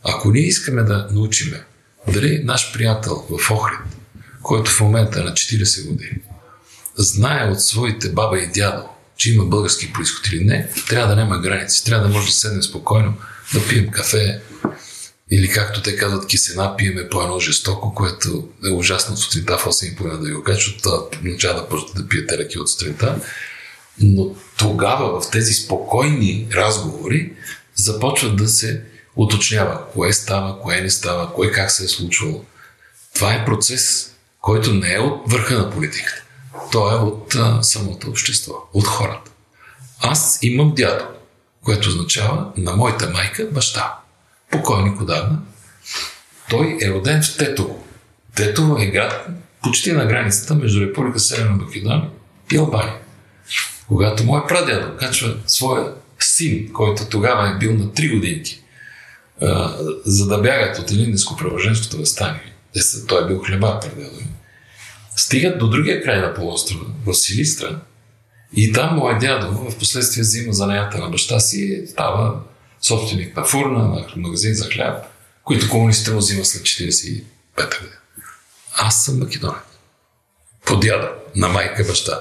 [0.04, 1.64] Ако ние искаме да научиме
[2.08, 3.78] дали наш приятел в Охрид,
[4.42, 6.18] който в момента е на 40 години,
[6.96, 11.38] знае от своите баба и дядо, че има български происход или не, трябва да няма
[11.38, 11.84] граници.
[11.84, 13.14] Трябва да може да седнем спокойно,
[13.54, 14.40] да пием кафе,
[15.30, 20.18] или както те казват, кисена пиеме по едно жестоко, което е ужасно сутринта в 8.30
[20.18, 23.20] да ви защото означава да почнете да пиете ръки от сутринта.
[24.00, 27.32] Но тогава в тези спокойни разговори
[27.74, 28.82] започват да се
[29.16, 32.44] уточнява кое става, кое не става, кое как се е случвало.
[33.14, 36.22] Това е процес, който не е от върха на политиката.
[36.72, 39.30] то е от а, самото общество, от хората.
[40.00, 41.04] Аз имам дядо,
[41.64, 44.05] което означава на моята майка баща.
[44.56, 45.38] Покойник отдавна.
[46.50, 47.84] Той е роден в Тетово.
[48.36, 49.26] Тетово е град
[49.62, 52.10] почти на границата между Република Северна Македония
[52.52, 52.94] и Албания.
[53.88, 58.62] Когато мой прадядо качва своя син, който тогава е бил на 3 годинки,
[60.04, 62.52] за да бягат от Елинденско правоженското възстание,
[63.08, 64.20] той е бил хлеба прадядо
[65.16, 67.80] стигат до другия край на полуострова, в Силистра,
[68.56, 72.40] и там моят дядо в последствие взима занятата на баща си и става
[72.82, 75.04] собственик на фурна, на магазин за хляб,
[75.44, 77.24] които комунистите му взима след 45
[77.56, 77.96] година.
[78.74, 79.56] Аз съм македонец.
[80.64, 82.20] По дядо, на майка баща.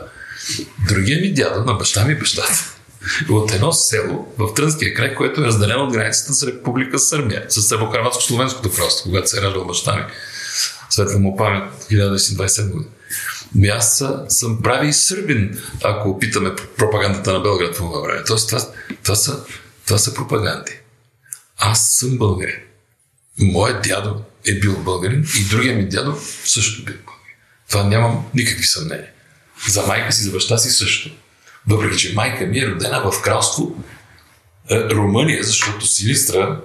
[0.88, 2.76] Другия ми дядо, на баща ми бащата.
[3.30, 7.62] От едно село в Трънския край, което е разделено от границата с Република Сърбия, с
[7.62, 10.04] Сърбо-Харватско-Словенското кралство, когато се е раждал баща ми
[10.96, 12.92] светла му памет, 1927 година.
[13.56, 18.24] Ми аз съм прави сърбин, ако опитаме пропагандата на Белград по време.
[18.28, 18.62] Тоест, това,
[19.04, 19.44] това, са,
[19.86, 20.72] това са пропаганди.
[21.58, 22.60] Аз съм българин.
[23.40, 27.36] Моят дядо е бил българин и другия ми дядо също бил българин.
[27.70, 29.10] Това нямам никакви съмнения.
[29.70, 31.10] За майка си, за баща си също.
[31.68, 33.84] Въпреки, че майка ми е родена в кралство
[34.72, 36.62] е, Румъния, защото Силистра,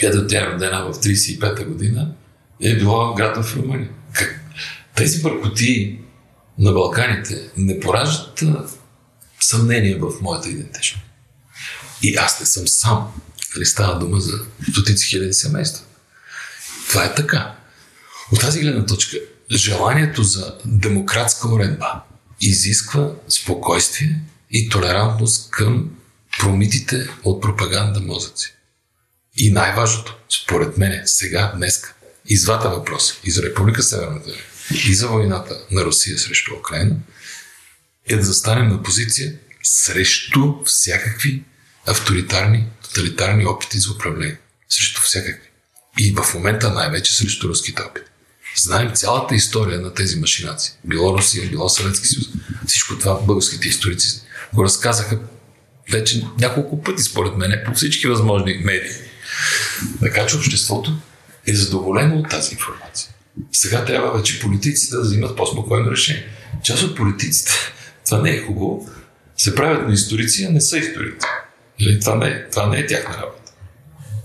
[0.00, 2.14] където тя е родена в 35-та година,
[2.62, 3.88] е била град в Румъния.
[4.94, 5.98] Тези бъркоти
[6.58, 8.44] на Балканите не пораждат
[9.40, 11.07] съмнение в моята идентичност.
[12.02, 13.12] И аз не съм сам.
[13.54, 14.38] Нали става дума за
[14.70, 15.84] стотици хиляди семейства.
[16.88, 17.54] Това е така.
[18.32, 19.16] От тази гледна точка,
[19.52, 22.02] желанието за демократска уредба
[22.40, 25.90] изисква спокойствие и толерантност към
[26.38, 28.54] промитите от пропаганда мозъци.
[29.36, 31.94] И най-важното, според мен, сега, днеска,
[32.28, 34.30] и двата въпроса, и за Република Северната
[34.86, 36.96] и за войната на Русия срещу Украина,
[38.06, 41.44] е да застанем на позиция срещу всякакви
[41.90, 44.38] авторитарни, тоталитарни опити за управление.
[44.68, 45.48] Срещу всякакви.
[45.98, 48.06] И в момента най-вече срещу руските опити.
[48.56, 50.72] Знаем цялата история на тези машинации.
[50.84, 52.26] Било Русия, било Съветски съюз.
[52.66, 54.20] Всичко това българските историци
[54.54, 55.18] го разказаха
[55.92, 58.92] вече няколко пъти, според мен, по всички възможни медии.
[60.00, 60.96] Така че обществото
[61.46, 63.10] е задоволено от тази информация.
[63.52, 66.26] Сега трябва вече политиците да взимат по-спокойно решение.
[66.64, 67.52] Част от политиците,
[68.06, 68.90] това не е хубаво,
[69.36, 71.26] се правят на историци, а не са историци.
[71.80, 73.38] Или това не, е, това не е тяхна работа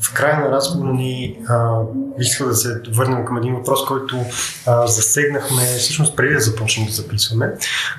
[0.03, 1.81] в края на разговора ни а,
[2.19, 4.25] исках да се върнем към един въпрос, който
[4.65, 7.53] а, засегнахме всъщност преди да започнем да записваме,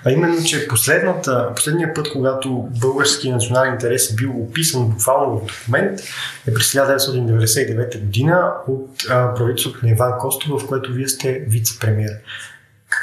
[0.04, 5.46] а именно, че последната, последния път, когато български национален интерес е бил описан буквално в
[5.46, 6.00] документ,
[6.46, 12.16] е през 1999 година от а, правителството на Иван Костов, в което вие сте вице-премьер.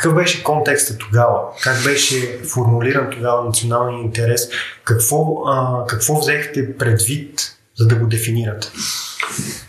[0.01, 1.39] Какъв беше контекста тогава?
[1.63, 4.49] Как беше формулиран тогава националния интерес?
[4.83, 8.71] Какво, а, какво взехте предвид за да го дефинират.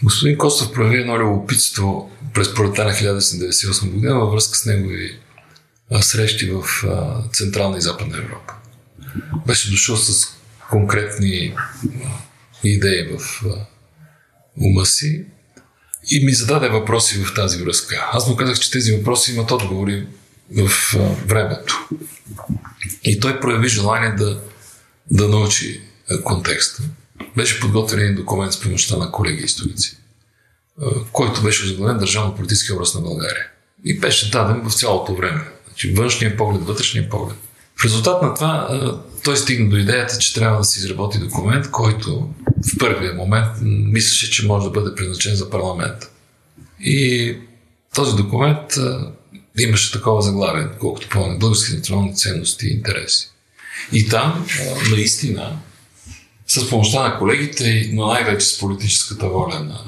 [0.03, 5.19] Господин Костов прояви едно любопитство през пролета на 1998 година във връзка с негови
[6.01, 6.65] срещи в
[7.33, 8.55] Централна и Западна Европа.
[9.47, 10.27] Беше дошъл с
[10.71, 11.55] конкретни
[12.65, 13.43] идеи в
[14.61, 15.25] ума си
[16.11, 18.11] и ми зададе въпроси в тази връзка.
[18.13, 20.07] Аз му казах, че тези въпроси имат отговори
[20.57, 21.89] в времето.
[23.05, 24.41] И той прояви желание да,
[25.11, 25.81] да научи
[26.25, 26.83] контекста
[27.37, 29.97] беше подготвен един документ с помощта на колеги историци,
[31.13, 33.47] който беше озаглавен Държавно-политически образ на България.
[33.85, 35.41] И беше даден в цялото време.
[35.67, 37.37] Значи, външния поглед, вътрешния поглед.
[37.77, 38.69] В резултат на това
[39.25, 42.29] той стигна до идеята, че трябва да се изработи документ, който
[42.75, 43.49] в първия момент
[43.93, 46.09] мислеше, че може да бъде предназначен за парламента.
[46.81, 47.37] И
[47.95, 48.61] този документ
[49.59, 53.29] имаше такова заглавие, колкото помня, български национални ценности и интереси.
[53.93, 54.47] И там
[54.91, 55.59] наистина
[56.47, 59.85] с помощта на колегите, но най-вече с политическата воля на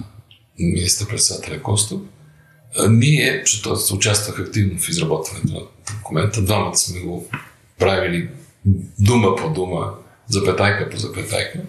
[0.58, 2.00] министър-председателя Костов,
[2.88, 5.60] ние, защото участвах активно в изработването на
[5.96, 7.28] документа, двамата сме го
[7.78, 8.28] правили
[8.98, 9.94] дума по дума,
[10.28, 11.60] запетайка по запетайка,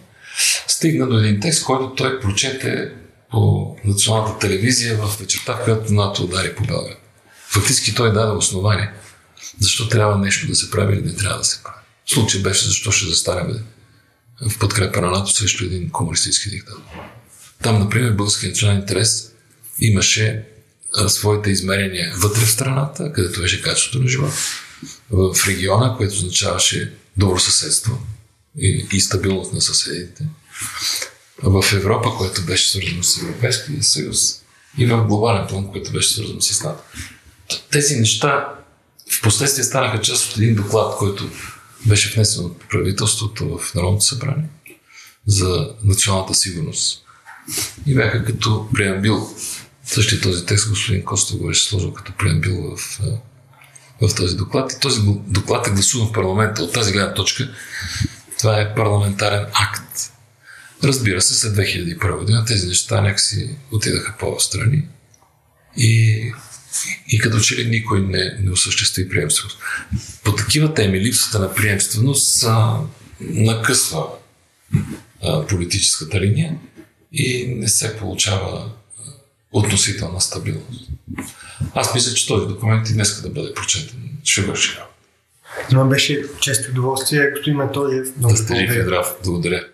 [0.67, 2.91] стигна до един текст, който той прочете
[3.31, 7.04] по националната телевизия в вечерта, в която НАТО удари по Белград.
[7.55, 8.91] Фактически той даде основание
[9.59, 11.75] защо трябва нещо да се прави или не трябва да се прави.
[12.05, 13.65] Случай беше защо ще застанем
[14.41, 16.81] в подкрепа на НАТО срещу един комунистически диктатор.
[17.63, 19.31] Там, например, българският национален интерес
[19.79, 20.45] имаше
[21.07, 24.35] своите измерения вътре в страната, където беше качеството на живота,
[25.09, 27.99] в региона, което означаваше добро съседство
[28.57, 30.25] и, и стабилност на съседите,
[31.43, 34.41] в Европа, което беше свързано с Европейския съюз
[34.77, 36.83] и в глобален план, което беше свързано с НАТО.
[37.75, 38.47] Тези неща
[39.11, 41.29] в последствие станаха част от един доклад, който
[41.85, 44.49] беше внесен от правителството в Народното събрание
[45.25, 47.03] за националната сигурност.
[47.85, 49.29] И бяха като преамбил.
[49.85, 52.99] Същия този текст господин Коста го беше сложил като преамбил в,
[54.01, 54.73] в този доклад.
[54.73, 56.63] И този доклад е гласуван в парламента.
[56.63, 57.49] От тази гледна точка
[58.39, 60.11] това е парламентарен акт.
[60.83, 64.87] Разбира се, след 2001 година тези неща някакси отидаха по-страни
[65.77, 66.33] и,
[67.07, 69.59] и като че ли никой не, не осъществи приемственост.
[70.23, 72.79] По такива теми липсата на приемственост а,
[73.19, 74.07] накъсва
[75.23, 76.57] а, политическата линия
[77.13, 78.71] и не се получава
[79.51, 80.89] относителна стабилност.
[81.73, 83.99] Аз мисля, че този документ и днес да бъде прочетен.
[84.23, 84.95] Ще върши работа.
[85.69, 88.07] Това беше често удоволствие, господин Методиев.
[88.17, 89.15] Да сте жив и здрав.
[89.23, 89.67] Благодаря.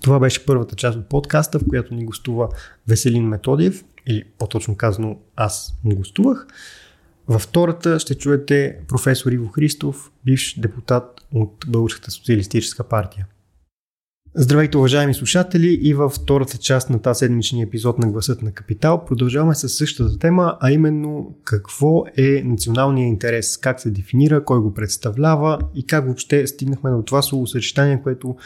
[0.00, 2.48] Това беше първата част от подкаста, в която ни гостува
[2.88, 6.46] Веселин Методиев, или по-точно казано аз му гостувах.
[7.28, 13.26] Във втората ще чуете професор Иво Христов, бивш депутат от Българската социалистическа партия.
[14.40, 19.04] Здравейте, уважаеми слушатели, и във втората част на тази седмичния епизод на Гласът на Капитал
[19.04, 24.74] продължаваме с същата тема, а именно какво е националният интерес, как се дефинира, кой го
[24.74, 28.36] представлява и как въобще стигнахме до това словосъчетание, което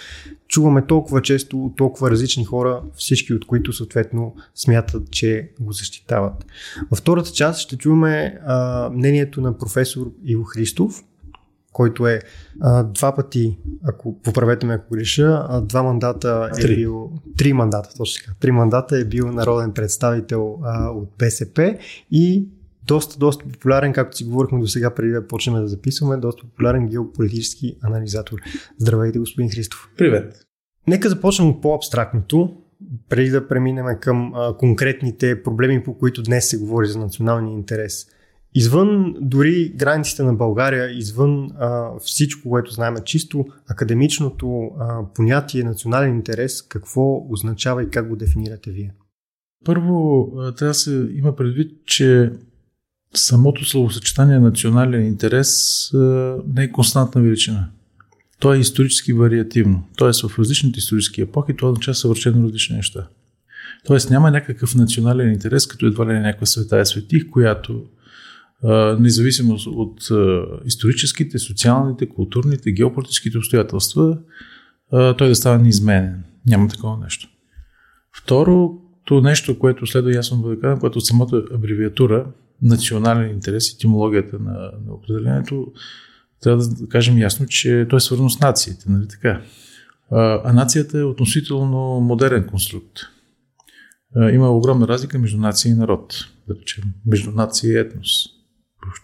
[0.49, 6.47] чуваме толкова често от толкова различни хора, всички от които съответно смятат, че го защитават.
[6.91, 11.05] Във втората част ще чуваме а, мнението на професор Иво Христов,
[11.73, 12.21] който е
[12.61, 16.77] а, два пъти, ако поправете ме ако греша, а, два мандата е три.
[16.77, 21.79] бил, три мандата, точно така, три мандата е бил народен представител а, от БСП
[22.11, 22.49] и
[22.87, 26.89] доста, доста популярен, както си говорихме до сега, преди да почнем да записваме, доста популярен
[26.89, 28.39] геополитически анализатор.
[28.79, 29.91] Здравейте, господин Христов.
[29.97, 30.47] Привет.
[30.87, 32.57] Нека започнем от по-абстрактното,
[33.09, 38.07] преди да преминем към а, конкретните проблеми, по които днес се говори за националния интерес–
[38.55, 46.15] Извън дори границите на България, извън а, всичко, което знаем, чисто академичното а, понятие национален
[46.15, 48.95] интерес, какво означава и как го дефинирате вие?
[49.65, 52.33] Първо, трябва да се има предвид, че
[53.15, 57.69] самото словосъчетание национален интерес а, не е константна величина.
[58.39, 59.85] То е исторически вариативно.
[59.97, 63.09] Тоест в различните исторически епохи това означава съвършено различни неща.
[63.87, 67.85] Тоест няма някакъв национален интерес, като едва ли е някаква света е светих, която
[68.99, 70.09] независимо от
[70.65, 74.19] историческите, социалните, културните, геополитическите обстоятелства,
[74.91, 76.25] той да става неизменен.
[76.47, 77.29] Няма такова нещо.
[78.17, 82.27] Второто нещо, което следва ясно да кажа, което от самата абревиатура,
[82.63, 84.53] национален интерес, етимологията на,
[84.87, 85.67] на определението,
[86.41, 89.43] трябва да кажем ясно, че той е свързано с нациите, нали така?
[90.45, 92.99] А нацията е относително модерен конструкт.
[94.33, 96.15] Има огромна разлика между нация и народ,
[96.49, 98.42] да речем, между нация и етнос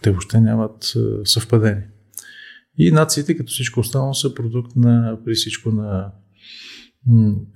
[0.01, 1.87] те въобще нямат съвпадение.
[2.77, 6.11] И нациите, като всичко останало, са продукт на, при всичко на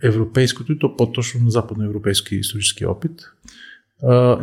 [0.03, 3.21] европейското и то по-точно на западноевропейски исторически опит.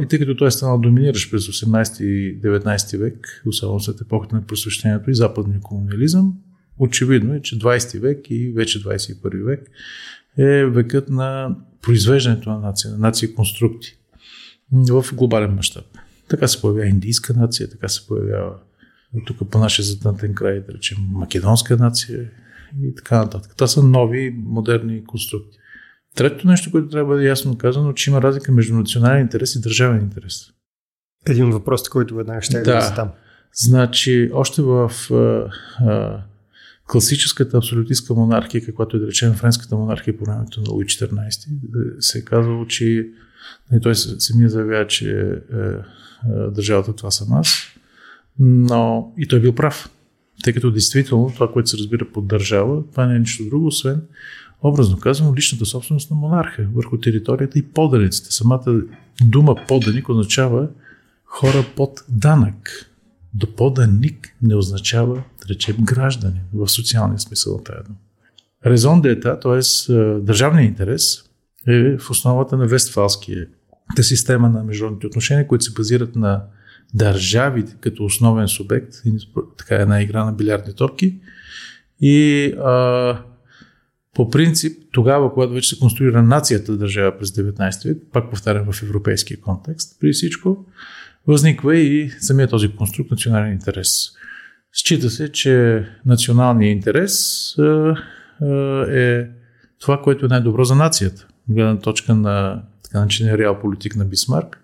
[0.00, 4.36] И тъй като той е станал доминиращ през 18 и 19 век, особено след епохата
[4.36, 6.34] на просвещението и западния колониализъм,
[6.78, 9.70] очевидно е, че 20 век и вече 21 век
[10.38, 13.96] е векът на произвеждането на нация, на нации конструкти
[14.72, 15.89] в глобален мащаб.
[16.30, 18.54] Така се появява индийска нация, така се появява
[19.26, 22.30] тук по нашия задънтен край, да речем, македонска нация
[22.82, 23.52] и така нататък.
[23.56, 25.58] Това са нови, модерни конструкти.
[26.14, 29.60] Третото нещо, което трябва да бъде ясно казано, че има разлика между национален интерес и
[29.60, 30.46] държавен интерес.
[31.26, 33.10] Един въпрос, който веднага ще да, да там.
[33.54, 35.50] Значи, още в а,
[35.84, 36.22] а,
[36.86, 42.18] класическата абсолютистка монархия, каквато е да речем френската монархия по времето на Луи XIV, се
[42.18, 43.08] е казало, че
[43.40, 45.70] и нали, той самия заявява, че е, е,
[46.50, 47.66] държавата това съм аз.
[48.38, 49.90] Но и той е бил прав.
[50.44, 54.02] Тъй като действително това, което се разбира под държава, това не е нищо друго, освен
[54.62, 58.32] образно казано, личната собственост на монарха върху територията и поданиците.
[58.32, 58.82] Самата
[59.22, 60.68] дума поданик означава
[61.24, 62.90] хора под данък.
[63.34, 67.96] До поданик не означава, да речем, граждани в социалния смисъл на тази дума.
[68.66, 69.92] Резон дета, т.е.
[70.20, 71.29] държавният интерес,
[71.68, 73.46] е в основата на Вестфалския
[74.02, 76.44] система на международните отношения, които се базират на
[76.94, 78.94] държавите като основен субект,
[79.58, 81.20] така е една игра на билярдни топки.
[82.00, 83.22] И а,
[84.14, 88.82] по принцип, тогава, когато вече се конструира нацията държава през 19 век, пак повтарям в
[88.82, 90.66] европейския контекст, при всичко,
[91.26, 93.88] възниква и самия този конструкт национален интерес.
[94.72, 97.96] Счита се, че националният интерес а,
[98.90, 99.26] е
[99.80, 101.26] това, което е най-добро за нацията.
[101.50, 104.56] Гледна точка на така начинен реал политик на Бисмарк.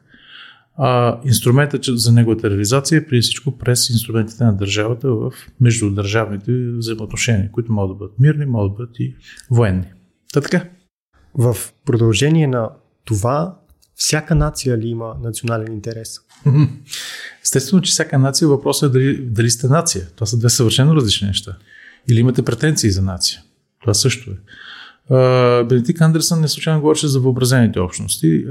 [0.79, 7.51] а инструментът за неговата реализация е преди всичко през инструментите на държавата в междудържавните взаимоотношения,
[7.53, 9.17] които могат да бъдат мирни, могат да бъдат и
[9.51, 9.93] военни.
[10.33, 10.65] Та така.
[11.35, 12.71] В продължение на
[13.05, 13.59] това,
[13.95, 16.19] всяка нация ли има национален интерес?
[17.43, 20.07] Естествено, че всяка нация въпросът е дали, дали сте нация.
[20.15, 21.57] Това са две съвършено различни неща.
[22.11, 23.43] Или имате претенции за нация.
[23.81, 24.35] Това също е.
[25.69, 28.45] Бенедикт Андерсън не случайно говореше за въобразените общности.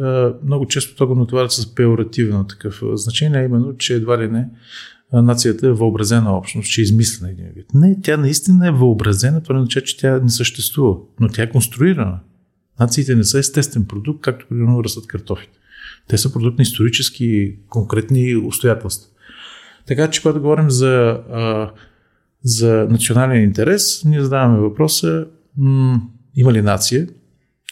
[0.46, 4.50] Много често това го натоварят с пеоративно такъв значение, именно, че едва ли не
[5.14, 7.66] нацията е въобразена общност, че е измислена един вид.
[7.74, 11.50] Не, тя наистина е въобразена, това не означава, че тя не съществува, но тя е
[11.50, 12.20] конструирана.
[12.80, 15.58] Нациите не са естествен продукт, както примерно растат картофите.
[16.08, 19.10] Те са продукт на исторически конкретни обстоятелства.
[19.88, 21.20] Така че, когато говорим за,
[22.44, 25.28] за национален интерес, ние задаваме въпроса
[26.36, 27.08] има ли нация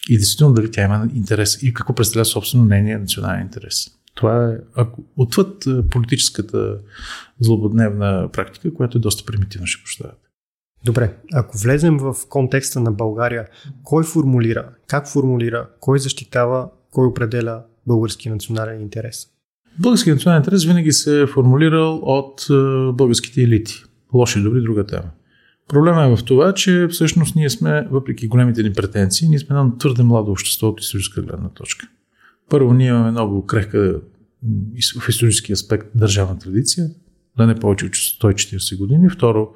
[0.09, 3.91] и действително дали тя има интерес и какво представлява собствено нейния национален интерес.
[4.15, 6.77] Това е ако, отвъд политическата
[7.39, 10.17] злободневна практика, която е доста примитивна, ще прощавате.
[10.85, 13.47] Добре, ако влезем в контекста на България,
[13.83, 19.27] кой формулира, как формулира, кой защитава, кой определя български национален интерес?
[19.79, 22.45] Български национален интерес винаги се е формулирал от
[22.95, 23.83] българските елити.
[24.13, 25.09] Лоши и добри, друга тема.
[25.67, 29.77] Проблема е в това, че всъщност ние сме, въпреки големите ни претенции, ние сме едно
[29.77, 31.87] твърде младо общество от историческа гледна точка.
[32.49, 34.01] Първо, ние имаме много крехка
[35.01, 36.89] в исторически аспект държавна традиция,
[37.37, 39.09] да не повече от 140 години.
[39.09, 39.49] Второ,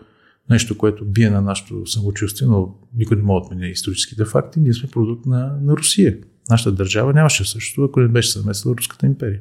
[0.50, 4.74] нещо, което бие на нашето самочувствие, но никой не може да отмени историческите факти, ние
[4.74, 6.18] сме продукт на, на Русия.
[6.50, 9.40] Нашата държава нямаше също, ако не беше съместила Руската империя.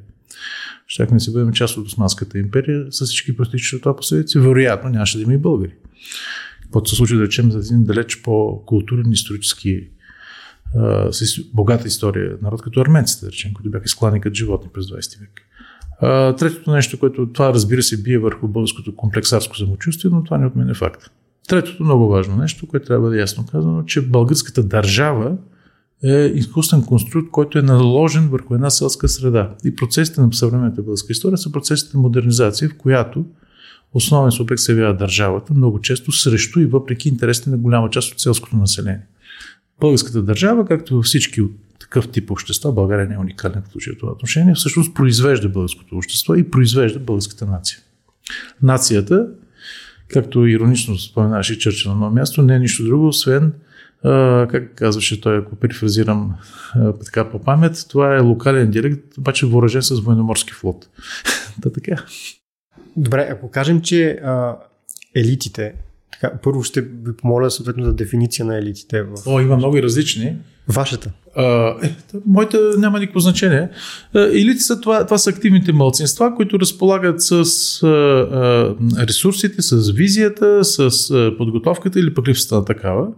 [0.87, 4.39] Щяхме си бъдем част от Османската империя с всички простичащи от това последици.
[4.39, 5.75] Вероятно нямаше да има и българи.
[6.67, 9.89] Каквото се случи, да речем, за един далеч по-културен, исторически
[11.11, 15.21] с богата история народ, като арменците, да речем, които бяха изклани като животни през 20
[15.21, 15.43] век.
[16.39, 20.75] третото нещо, което това разбира се бие върху българското комплексарско самочувствие, но това не отмене
[20.75, 21.11] факт.
[21.49, 25.37] Третото много важно нещо, което трябва да бъде ясно казано, че българската държава
[26.05, 29.55] е изкуствен конструкт, който е наложен върху една селска среда.
[29.65, 33.25] И процесите на съвременната българска история са процесите на модернизация, в която
[33.97, 38.21] основен субект се явява държавата, много често срещу и въпреки интересите на голяма част от
[38.21, 39.07] селското население.
[39.81, 44.13] Българската държава, както всички от такъв тип общества, България не е уникален в случая това
[44.13, 47.79] отношение, всъщност произвежда българското общество и произвежда българската нация.
[48.63, 49.27] Нацията,
[50.09, 53.53] както иронично споменаваше Чърча на едно място, не е нищо друго, освен
[54.51, 56.35] как казваше той, ако перифразирам
[57.05, 60.89] така по памет, това е локален диалект, обаче въоръжен с военноморски флот.
[61.63, 62.05] Та така.
[62.97, 64.57] Добре, ако кажем, че а,
[65.15, 65.75] елитите,
[66.13, 69.03] така, първо ще ви помоля съответно за дефиниция на елитите.
[69.03, 69.15] В...
[69.27, 70.37] О, има много и различни.
[70.69, 71.11] Вашата.
[71.37, 71.91] А, е,
[72.27, 73.69] моята няма никакво значение.
[74.15, 80.65] Елити са това, това са активните мълцинства, които разполагат с а, а, ресурсите, с визията,
[80.65, 83.09] с а, подготовката или пък липсата на такава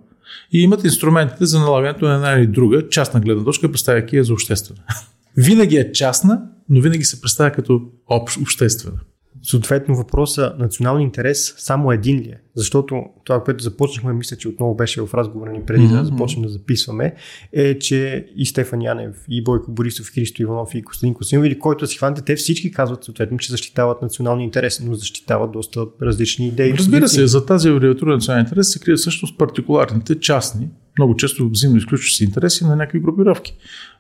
[0.52, 4.32] и имат инструментите за налагането на една или друга частна гледна точка, представяйки я за
[4.32, 4.78] обществена.
[5.36, 8.98] винаги е частна, но винаги се представя като общ, обществена.
[9.42, 12.40] Съответно въпроса национален интерес само един ли е?
[12.54, 16.00] Защото това, което започнахме, мисля, че отново беше в разговора ни преди mm-hmm.
[16.00, 17.14] да започнем да записваме,
[17.52, 21.58] е, че и Стефан Янев, и Бойко Борисов, и Христо Иванов, и Костадин Косимов, или
[21.58, 26.48] който си хванете, те всички казват съответно, че защитават националния интерес, но защитават доста различни
[26.48, 26.74] идеи.
[26.74, 30.68] Разбира се, за тази абревиатура национален интерес се крият всъщност партикуларните частни
[30.98, 33.54] много често взаимно изключващи интереси на някакви групировки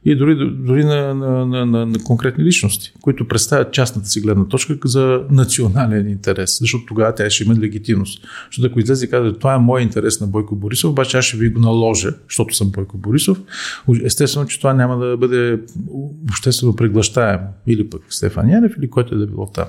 [0.04, 4.44] и дори, дори на, на, на, на, на конкретни личности, които представят частната си гледна
[4.44, 8.24] точка за национален интерес, защото тогава тя ще има легитимност.
[8.46, 11.36] Защото ако излезе и каже, това е мой интерес на Бойко Борисов, обаче аз ще
[11.36, 13.40] ви го наложа, защото съм Бойко Борисов,
[14.04, 15.60] естествено, че това няма да бъде
[16.30, 17.44] обществено преглъщаемо.
[17.66, 19.66] Или пък Стефан Янев, или който е да било там.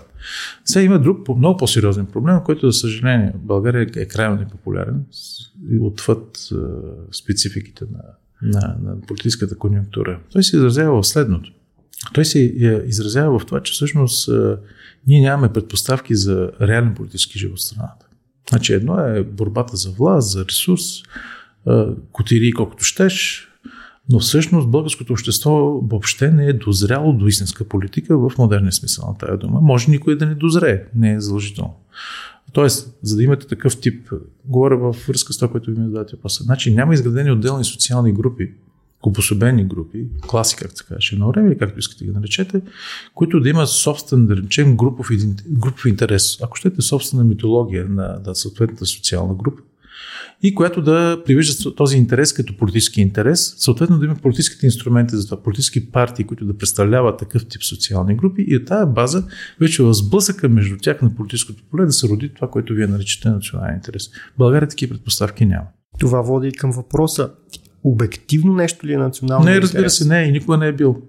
[0.65, 5.05] Сега има друг много по-сериозен проблем, който, за съжаление, България е крайно непопулярен
[5.71, 6.49] и отвъд
[7.11, 8.01] спецификите на,
[8.41, 10.19] на, на политическата конъюнктура.
[10.31, 11.51] Той се изразява в следното.
[12.13, 14.29] Той се е, изразява в това, че всъщност
[15.07, 18.05] ние нямаме предпоставки за реален политически живот в страната.
[18.49, 20.83] Значи едно е борбата за власт, за ресурс,
[22.11, 23.48] котири колкото щеш,
[24.09, 25.51] но всъщност българското общество
[25.83, 29.61] въобще не е дозряло до истинска политика в модерния смисъл на тази дума.
[29.61, 31.75] Може никой да не дозрее, не е задължително.
[32.53, 34.11] Тоест, за да имате такъв тип,
[34.45, 36.43] говоря във връзка с това, което ви ми задавате после.
[36.43, 38.51] Значи няма изградени отделни социални групи,
[39.03, 42.61] обособени групи, класи, както се каже, на време, както искате ги наречете,
[43.15, 45.09] които да имат собствен, да речем, групов,
[45.47, 46.41] групов интерес.
[46.41, 49.61] Ако щете собствена митология на, на съответната социална група,
[50.43, 55.25] и която да привижда този интерес като политически интерес, съответно да има политическите инструменти за
[55.25, 59.23] това, политически партии, които да представляват такъв тип социални групи и от тази база
[59.59, 63.29] вече в сблъсъка между тях на политическото поле да се роди това, което вие наричате
[63.29, 64.07] национален интерес.
[64.07, 65.67] В България такива предпоставки няма.
[65.99, 67.29] Това води и към въпроса.
[67.83, 69.45] Обективно нещо ли е национално?
[69.45, 71.01] Не, разбира се, не, и никога не е бил.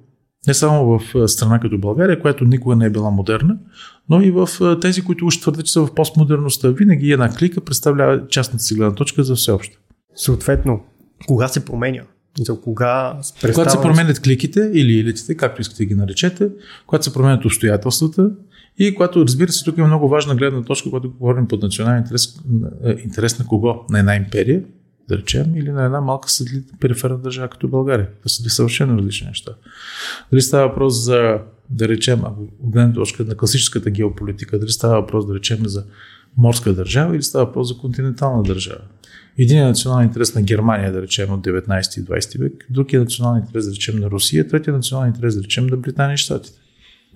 [0.46, 3.58] Не само в страна като България, която никога не е била модерна,
[4.08, 4.48] но и в
[4.80, 6.68] тези, които уж твърдят, че са в постмодерността.
[6.68, 9.78] Винаги една клика представлява частната си гледна точка за всеобщо.
[10.14, 10.80] Съответно,
[11.26, 12.02] кога се променя?
[12.38, 13.54] За кога представя...
[13.54, 16.48] Когато се променят кликите или елитите, както искате ги наречете,
[16.86, 18.30] когато се променят обстоятелствата
[18.78, 22.40] и когато, разбира се, тук има много важна гледна точка, когато говорим под национален интерес,
[23.04, 23.84] интерес на кого?
[23.90, 24.62] На една империя,
[25.10, 28.08] да речем, или на една малка сателитна периферна държава като България.
[28.18, 29.52] Това са две съвършено различни неща.
[30.30, 31.38] Дали става въпрос за,
[31.70, 35.84] да речем, ако гледна точка на класическата геополитика, дали става въпрос, да речем, за
[36.36, 38.80] морска държава или става въпрос за континентална държава.
[39.38, 42.98] Един е национален интерес на Германия, да речем, от 19 и 20 век, друг е
[42.98, 46.16] национален интерес, да речем, на Русия, третия е национален интерес, да речем, на Британия и
[46.16, 46.60] Штатите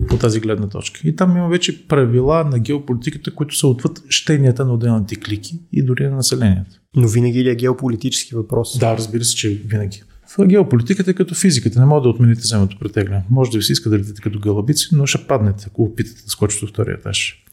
[0.09, 0.99] по тази гледна точка.
[1.03, 5.83] И там има вече правила на геополитиката, които са отвъд щенията на отделните клики и
[5.83, 6.71] дори на населението.
[6.95, 8.79] Но винаги ли е геополитически въпрос?
[8.79, 10.03] Да, разбира се, че винаги.
[10.37, 11.79] В геополитиката е като физиката.
[11.79, 13.23] Не може да отмените земното претегляне.
[13.29, 16.29] Може да ви се иска да летите като галабици, но ще паднете, ако опитате да
[16.29, 17.43] скочите втория етаж.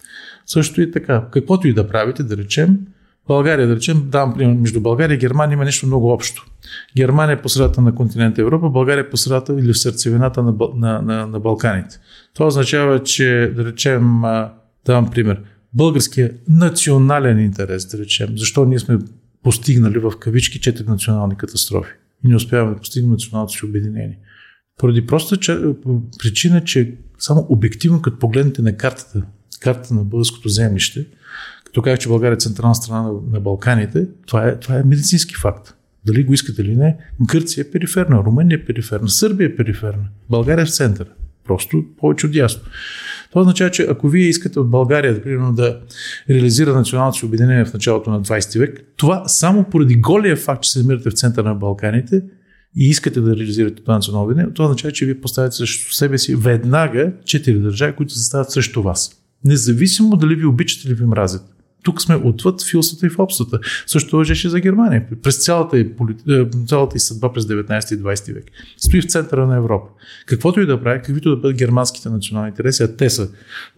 [0.46, 1.28] Също и така.
[1.32, 2.78] Каквото и да правите, да речем,
[3.28, 6.46] България, да речем, давам пример, между България и Германия има нещо много общо.
[6.96, 10.54] Германия е по средата на континента Европа, България е по средата или в сърцевината на,
[10.76, 11.98] на, на, на Балканите.
[12.34, 14.20] Това означава, че, да речем,
[14.86, 15.40] давам пример,
[15.74, 18.98] българския национален интерес, да речем, защо ние сме
[19.42, 21.92] постигнали в кавички четири национални катастрофи
[22.24, 24.18] и не успяваме да постигнем националното си обединение.
[24.78, 25.58] Поради проста че,
[26.18, 29.22] причина, че само обективно, като погледнете на картата,
[29.60, 31.06] картата на българското землище,
[31.64, 35.34] като казах, че България е централна страна на, на Балканите, това е, това е медицински
[35.34, 35.74] факт.
[36.06, 40.62] Дали го искате или не, Гърция е периферна, Румъния е периферна, Сърбия е периферна, България
[40.62, 41.08] е в центъра.
[41.44, 42.62] Просто повече от ясно.
[43.32, 45.80] Това означава, че ако вие искате от България, да, да
[46.30, 50.70] реализира националното си обединение в началото на 20 век, това само поради голия факт, че
[50.70, 52.22] се намирате в центъра на Балканите
[52.76, 56.34] и искате да реализирате това национално обединение, това означава, че вие поставяте срещу себе си
[56.34, 59.10] веднага четири държави, които се стават срещу вас.
[59.44, 61.42] Независимо дали ви обичате или ви мразят.
[61.82, 63.58] Тук сме отвъд филствата и фобствата.
[63.86, 65.06] Също въжеше за Германия.
[65.22, 65.90] През цялата и,
[66.30, 68.44] е, цялата и съдба през 19 и 20 век.
[68.76, 69.88] Стои в центъра на Европа.
[70.26, 73.28] Каквото и да прави, каквито да бъдат германските национални интереси, а те са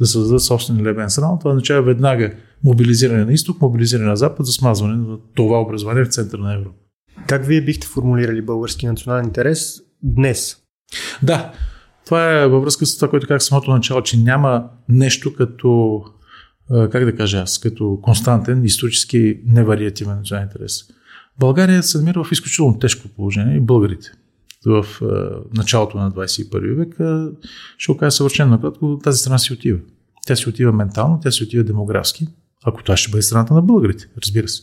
[0.01, 2.33] да създадат собствен лебен срам, това означава веднага
[2.65, 6.77] мобилизиране на изток, мобилизиране на запад за смазване на това образование в центъра на Европа.
[7.27, 10.57] Как вие бихте формулирали български национален интерес днес?
[11.23, 11.53] Да,
[12.05, 16.03] това е във връзка с това, което казах самото начало, че няма нещо като
[16.71, 20.81] как да кажа аз, като константен, исторически невариативен национален интерес.
[21.39, 24.13] България се намира в изключително тежко положение и българите
[24.67, 24.87] в
[25.57, 26.97] началото на 21 век,
[27.79, 29.79] ще окаже съвършено накратко, тази страна си отива.
[30.27, 32.27] Тя си отива ментално, тя си отива демографски,
[32.65, 34.63] ако това ще бъде страната на българите, разбира се.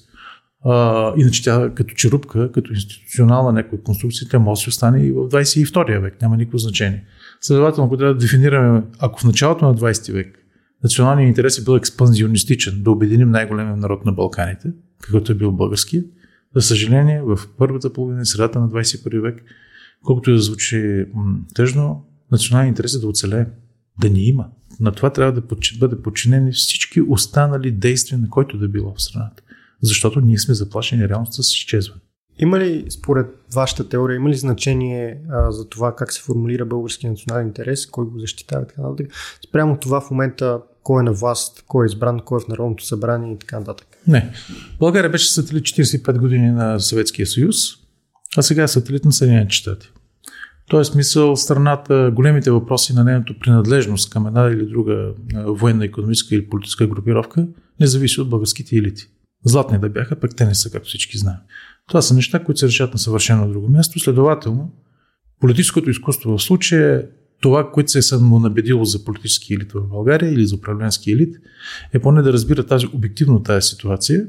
[0.65, 5.15] А, иначе тя като черупка, като институционална някаква конструкция, тя може да остане и в
[5.15, 7.05] 22 век, няма никакво значение.
[7.41, 10.40] Следователно, ако трябва да дефинираме, ако в началото на 20 век
[10.83, 14.71] националният интерес е бил експанзионистичен, да обединим най-големия народ на Балканите,
[15.01, 16.03] какъвто е бил български.
[16.55, 19.43] За съжаление, в първата половина, средата на 21 век,
[20.03, 21.05] колкото и да звучи
[21.55, 23.45] тъжно, националният интерес е да оцелее,
[24.01, 24.47] да ни има.
[24.79, 25.43] На това трябва да
[25.79, 29.43] бъде подчинени всички останали действия, на който да било в страната.
[29.81, 32.01] Защото ние сме заплашени реално с изчезване.
[32.39, 37.09] Има ли, според вашата теория, има ли значение а, за това как се формулира български
[37.09, 39.11] национален интерес, кой го защитава и така нататък?
[39.47, 42.85] Спрямо това в момента кой е на власт, кой е избран, кой е в Народното
[42.85, 43.87] събрание и така нататък.
[44.07, 44.31] Не.
[44.79, 47.55] България беше сателит 45 години на Съветския съюз,
[48.37, 49.91] а сега е сателит на Съединените щати.
[50.69, 55.13] Тоест, смисъл страната, големите въпроси на нейната принадлежност към една или друга
[55.45, 57.47] военна, економическа или политическа групировка
[57.79, 59.07] не зависи от българските елити.
[59.45, 61.37] Златни да бяха, пък те не са, както всички знаем.
[61.87, 63.99] Това са неща, които се решат на съвършено друго място.
[63.99, 64.73] Следователно,
[65.39, 67.03] политическото изкуство в случая е
[67.41, 71.35] това, което се е самонабедило за политически елит в България или за управленски елит,
[71.93, 74.27] е поне да разбира тази обективно тази ситуация.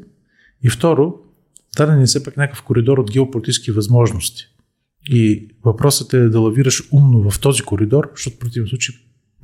[0.63, 1.15] И второ,
[1.77, 4.45] да не се пък някакъв коридор от геополитически възможности.
[5.11, 8.95] И въпросът е да лавираш умно в този коридор, защото в противен случай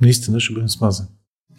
[0.01, 1.07] наистина ще бъдем смазан.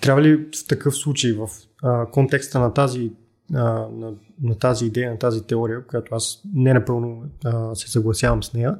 [0.00, 1.48] Трябва ли в такъв случай, в
[1.82, 3.12] а, контекста на тази,
[3.54, 8.42] а, на, на тази идея, на тази теория, която аз не напълно а, се съгласявам
[8.42, 8.76] с нея,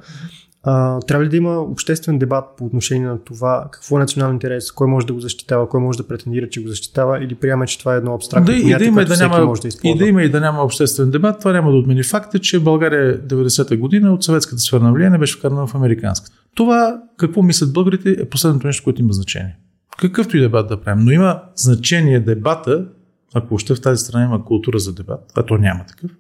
[0.63, 4.73] А, трябва ли да има обществен дебат по отношение на това какво е национален интерес,
[4.73, 7.79] кой може да го защитава, кой може да претендира, че го защитава или приема, че
[7.79, 9.97] това е едно абстрактно да, понятие, и да има, да няма, може да използва.
[9.97, 13.21] И да има и да няма обществен дебат, това няма да отмени факта, че България
[13.21, 16.37] 90-та година от съветската сфера на влияние беше вкарана в американската.
[16.55, 19.57] Това, какво мислят българите, е последното нещо, което има значение.
[19.99, 22.87] Какъвто и дебат да правим, но има значение дебата,
[23.35, 26.11] ако още в тази страна има култура за дебат, а то няма такъв,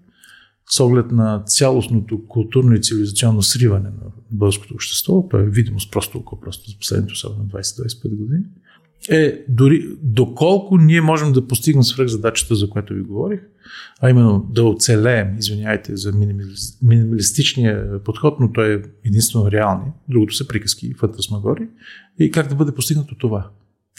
[0.72, 6.18] с оглед на цялостното културно и цивилизационно сриване на българското общество, то е видимост просто
[6.18, 8.44] около просто за последните особено 20-25 години,
[9.08, 13.40] е дори доколко ние можем да постигнем свръх задачата, за която ви говорих,
[14.00, 16.12] а именно да оцелеем, извиняйте за
[16.82, 21.68] минималистичния подход, но той е единствено реални, другото са приказки и фантасмагори,
[22.18, 23.50] и как да бъде постигнато това.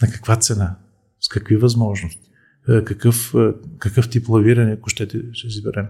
[0.01, 0.75] На каква цена?
[1.19, 2.31] С какви възможности?
[2.69, 5.85] Е, какъв, е, какъв тип лавиране, ако ще, ще изберем.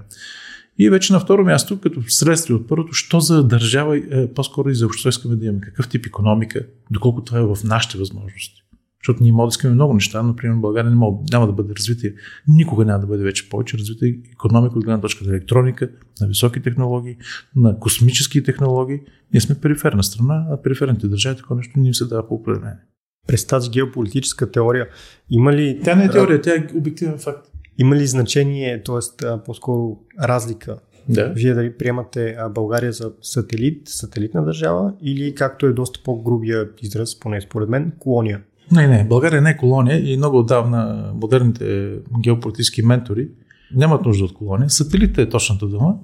[0.80, 4.76] И вече на второ място, като следствие от първото, що за държава, е, по-скоро и
[4.76, 8.62] за общество искаме да имаме, какъв тип економика, доколко това е в нашите възможности.
[9.04, 11.74] Защото ние можем да искаме много неща, но, примерно, България не мога, няма да бъде
[11.76, 12.08] развита,
[12.48, 15.90] никога няма да бъде вече повече развита економика от гледна точка на електроника,
[16.22, 17.18] на високи технологии,
[17.56, 19.00] на космически технологии.
[19.34, 22.80] Ние сме периферна страна, а периферните държави такова нещо не им се дава по определение.
[23.28, 24.88] През тази геополитическа теория
[25.30, 25.80] има ли...
[25.84, 27.51] Тя не е теория, тя е обективен факт.
[27.78, 29.26] Има ли значение, т.е.
[29.46, 30.78] по-скоро разлика?
[31.10, 31.34] Да.
[31.36, 37.42] Вие дали приемате България за сателит, сателитна държава или както е доста по-грубия израз, поне
[37.42, 38.42] според мен, колония?
[38.72, 43.28] Не, не, България не е колония и много отдавна модерните геополитически ментори
[43.76, 44.70] нямат нужда от колония.
[44.70, 45.96] Сателит е точната дума.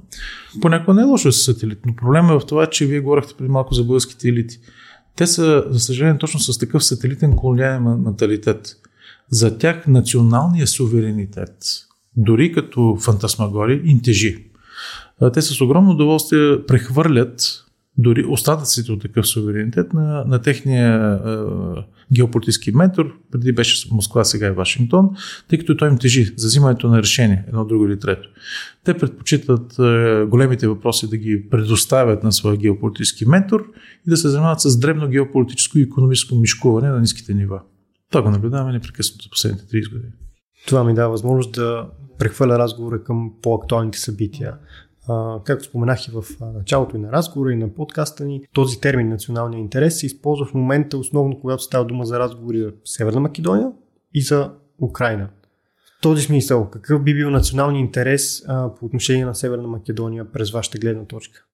[0.61, 3.49] Понякога не е лошо са сателит, но проблема е в това, че вие говорихте преди
[3.49, 4.59] малко за българските елити.
[5.15, 8.75] Те са, за съжаление, точно с такъв сателитен колониален менталитет.
[9.31, 11.57] За тях националният суверенитет,
[12.15, 14.45] дори като фантасмагори, им тежи.
[15.33, 17.63] Те с огромно удоволствие прехвърлят
[17.97, 21.37] дори остатъците от такъв суверенитет на, на техния е,
[22.13, 25.09] геополитически ментор, преди беше Москва, сега е Вашингтон,
[25.49, 28.29] тъй като той им тежи за взимането на решение, едно, друго или трето.
[28.83, 33.65] Те предпочитат е, големите въпроси да ги предоставят на своя геополитически ментор
[34.07, 37.61] и да се занимават с древно геополитическо и економическо мишкуване на ниските нива.
[38.11, 40.13] Това го наблюдаваме непрекъснато последните 30 години.
[40.67, 41.89] Това ми дава възможност да
[42.19, 44.57] прехвърля разговора към по-актуалните събития.
[45.09, 49.09] А, както споменах и в началото и на разговора, и на подкаста ни, този термин
[49.09, 53.71] националния интерес се използва в момента основно когато става дума за разговори за Северна Македония
[54.13, 54.51] и за
[54.81, 55.29] Украина.
[55.97, 60.51] В този смисъл, какъв би бил националния интерес а, по отношение на Северна Македония през
[60.51, 61.45] вашата гледна точка?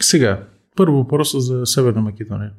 [0.00, 0.46] Сега,
[0.76, 2.52] първо въпроса за Северна Македония.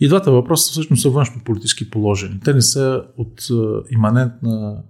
[0.00, 2.40] И двата въпроса всъщност са външно политически положени.
[2.44, 3.48] Те не са от
[3.90, 4.82] иманентна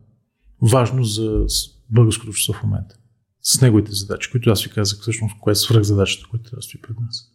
[0.63, 1.47] важност за
[1.91, 2.97] българското общество в момента.
[3.43, 6.63] С неговите задачи, които аз ви казах всъщност, кое е свръх задачата, която трябва да
[6.63, 7.29] стои пред нас.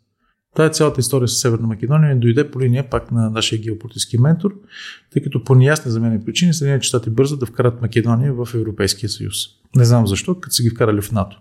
[0.56, 4.54] Тая цялата история с Северна Македония дойде по линия пак на нашия геополитически ментор,
[5.12, 9.10] тъй като по неясни за мен причини Съединените щати бързо да вкарат Македония в Европейския
[9.10, 9.36] съюз.
[9.76, 11.40] Не знам защо, като са ги вкарали в НАТО.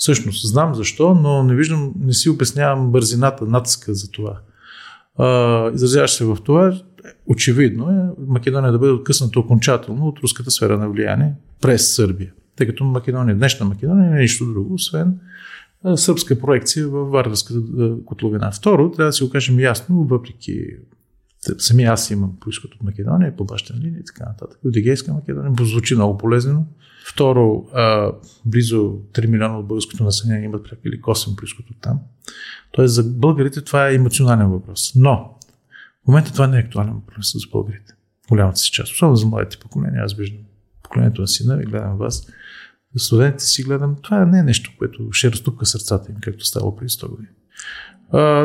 [0.00, 4.40] Всъщност, знам защо, но не виждам, не си обяснявам бързината, натиска за това.
[5.74, 6.80] изразяваш се в това,
[7.26, 12.32] очевидно е Македония да бъде откъсната окончателно от руската сфера на влияние през Сърбия.
[12.56, 15.18] Тъй като Македония, днешна Македония не е нищо друго, освен
[15.96, 17.60] сръбска проекция в Вардарската
[18.04, 18.50] котловина.
[18.50, 20.66] Второ, трябва да си го кажем ясно, въпреки
[21.58, 24.58] самия аз имам происход от Македония, по баща линия и така нататък.
[24.64, 26.66] От Егейска Македония звучи много полезно.
[27.06, 28.12] Второ, а,
[28.44, 32.00] близо 3 милиона от българското население имат пряк или косвен происход от там.
[32.72, 34.92] Тоест за българите това е емоционален въпрос.
[34.96, 35.38] Но
[36.04, 37.94] в момента това не е актуален въпрос за българите.
[38.28, 38.92] Голямата си част.
[38.92, 40.04] Особено за младите поколения.
[40.04, 40.40] Аз виждам
[40.82, 42.26] поколението на сина ви, гледам вас.
[42.94, 43.96] За студентите си гледам.
[44.02, 47.28] Това не е нещо, което ще разтупка сърцата им, както става преди 100 години.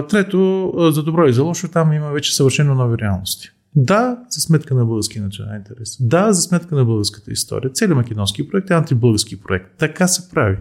[0.10, 3.52] Трето, за добро и за лошо, там има вече съвършено нови реалности.
[3.76, 5.98] Да, за сметка на български национален интерес.
[6.00, 7.72] Да, за сметка на българската история.
[7.72, 9.66] Целият македонски проект е антибългарски проект.
[9.78, 10.58] Така се прави.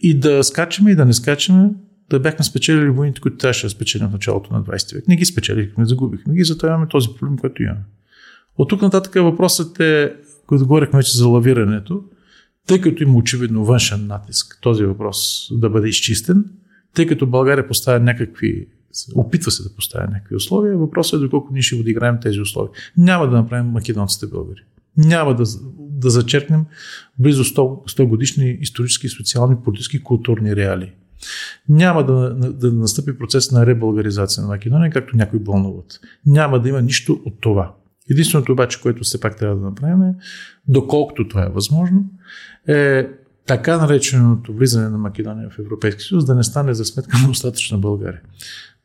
[0.00, 1.70] И да скачаме и да не скачаме,
[2.10, 5.08] да бяхме спечелили войните, които трябваше да спечелим в началото на 20 век.
[5.08, 7.84] Не ги спечелихме, загубихме ги, затова имаме този проблем, който имаме.
[8.58, 10.14] От тук нататък въпросът е,
[10.46, 12.02] който говорихме вече за лавирането,
[12.66, 16.44] тъй като има очевидно външен натиск този въпрос да бъде изчистен,
[16.94, 18.66] тъй като България поставя някакви
[19.14, 20.76] опитва се да поставя някакви условия.
[20.76, 22.70] Въпросът е доколко ние ще отиграем тези условия.
[22.96, 24.60] Няма да направим македонците българи.
[24.96, 25.44] Няма да,
[25.78, 26.64] да зачеркнем
[27.18, 27.56] близо 100,
[27.98, 30.92] 100 годишни исторически, социални, политически, културни реалии.
[31.68, 36.00] Няма да, да настъпи процес на ребългаризация на Македония, както някои бълнуват.
[36.26, 37.74] Няма да има нищо от това.
[38.10, 40.14] Единственото обаче, което все пак трябва да направим е,
[40.68, 42.04] доколкото това е възможно,
[42.68, 43.08] е
[43.46, 47.78] така нареченото влизане на Македония в Европейски съюз да не стане за сметка на остатъчна
[47.78, 48.20] България.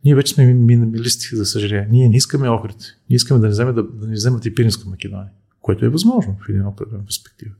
[0.05, 1.87] Ние вече сме минималисти, за съжаление.
[1.91, 2.77] Ние не искаме Охрид.
[3.09, 5.29] Ние искаме да не вземат, да, да не вземат и Пиринска Македония,
[5.61, 7.51] което е възможно в един определен перспектива.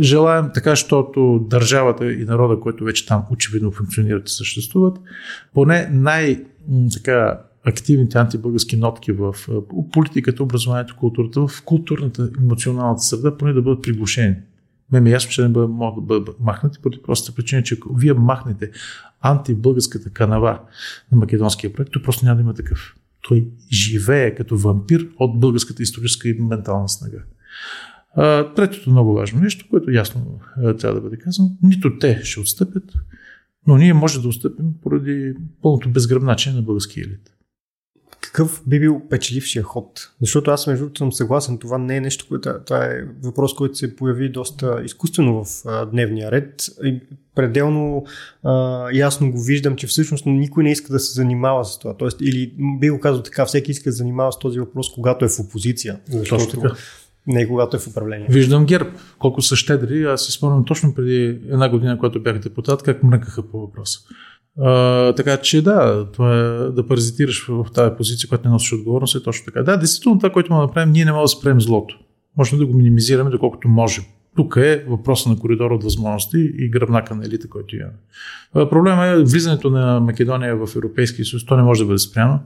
[0.00, 4.98] Желаем така, защото държавата и народа, който вече там очевидно функционират и съществуват,
[5.54, 6.44] поне най-
[6.94, 9.34] така активните антибългарски нотки в
[9.92, 14.36] политиката, образованието, културата, в културната, емоционалната среда, поне да бъдат приглушени.
[14.92, 17.74] Ме ми е ясно, че не бъдат, могат да бъдат махнати, поради простата причина, че
[17.74, 18.70] ако вие махнете
[19.20, 20.60] антибългарската канава
[21.12, 22.96] на македонския проект, то просто няма да има такъв.
[23.28, 27.22] Той живее като вампир от българската историческа и ментална снага.
[28.56, 32.92] Третото много важно нещо, което ясно трябва да бъде казано, нито те ще отстъпят,
[33.66, 37.35] но ние може да отстъпим поради пълното безгръбначение на българския елит
[38.20, 40.10] какъв би бил печелившия ход?
[40.20, 43.74] Защото аз между другото съм съгласен, това не е нещо, което това е въпрос, който
[43.74, 46.66] се появи доста изкуствено в а, дневния ред.
[46.84, 47.00] И
[47.34, 48.04] пределно
[48.42, 51.96] а, ясно го виждам, че всъщност никой не иска да се занимава с това.
[51.96, 55.24] Тоест, или би го казал така, всеки иска да се занимава с този въпрос, когато
[55.24, 56.00] е в опозиция.
[56.10, 56.74] Защото точно така.
[57.26, 58.26] Не когато е в управление.
[58.30, 60.04] Виждам ГЕРБ, колко са щедри.
[60.04, 64.00] Аз си спомням точно преди една година, когато бях депутат, как мръкаха по въпроса.
[64.60, 69.14] А, така че да, това е да паразитираш в тази позиция, която не носиш отговорност
[69.14, 69.62] е точно така.
[69.62, 71.98] Да, действително това, което му направим, ние не можем да спрем злото.
[72.36, 74.04] Можем да го минимизираме доколкото можем.
[74.36, 77.94] Тук е въпроса на коридор от възможности и гръбнака на елита, който имаме.
[78.70, 81.46] Проблема е влизането на Македония в Европейския съюз.
[81.46, 82.40] То не може да бъде спряно.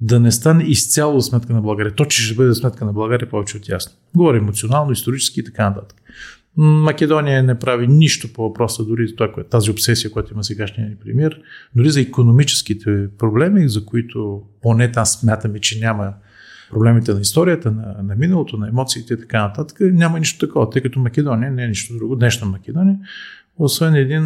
[0.00, 1.94] Да не стане изцяло за сметка на България.
[1.94, 3.92] То, че ще бъде за сметка на България, повече от ясно.
[4.16, 6.02] Говорим емоционално, исторически и така нататък.
[6.56, 11.40] Македония не прави нищо по въпроса, дори това, тази обсесия, която има сегашния ни премьер,
[11.76, 16.14] дори за економическите проблеми, за които поне там смятаме, че няма
[16.70, 20.82] проблемите на историята, на, на миналото, на емоциите и така нататък, няма нищо такова, тъй
[20.82, 22.98] като Македония не е нищо друго, днешна Македония,
[23.58, 24.22] освен един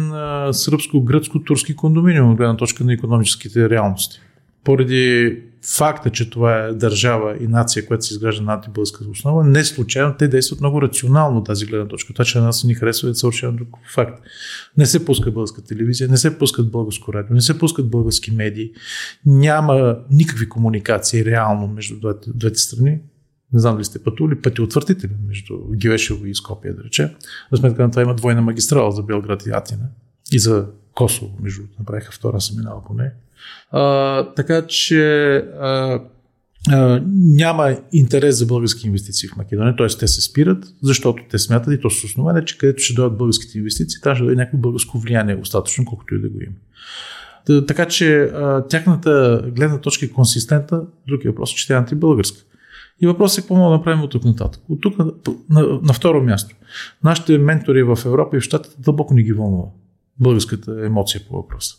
[0.51, 4.21] сръбско-гръцко-турски кондоминиум от гледна точка на економическите реалности.
[4.65, 5.37] Поради
[5.77, 10.15] факта, че това е държава и нация, която се изгражда на антибългарската основа, не случайно
[10.19, 12.13] те действат много рационално тази гледна точка.
[12.13, 14.23] Това, че на нас ни харесва е съвършено друг факт.
[14.77, 18.71] Не се пуска българска телевизия, не се пускат българско радио, не се пускат български медии,
[19.25, 22.99] няма никакви комуникации реално между двете, двете страни.
[23.53, 27.15] Не знам дали сте пътували, пъти отвъртители между Гивешево и Скопия, да рече.
[27.51, 29.85] За сметка на това има двойна магистрала за Белград и Атина
[30.31, 33.11] и за Косово, между направиха втора съм минала по нея.
[33.71, 36.01] А, така че а,
[36.71, 39.87] а, няма интерес за български инвестиции в Македония, т.е.
[39.87, 43.57] те се спират, защото те смятат и то с основание, че където ще дойдат българските
[43.57, 46.55] инвестиции, там ще дойде някакво българско влияние, достатъчно, колкото и да го има.
[47.67, 52.41] Така че а, тяхната гледна точка е консистентна, другия въпрос е, че тя е антибългарска.
[53.01, 54.61] И въпросът е какво мога да направим от тук нататък.
[54.69, 55.11] От тук на,
[55.49, 56.55] на, на второ място.
[57.03, 59.67] Нашите ментори в Европа и в Штатите дълбоко ни ги вълнува
[60.19, 61.75] българската емоция по въпроса.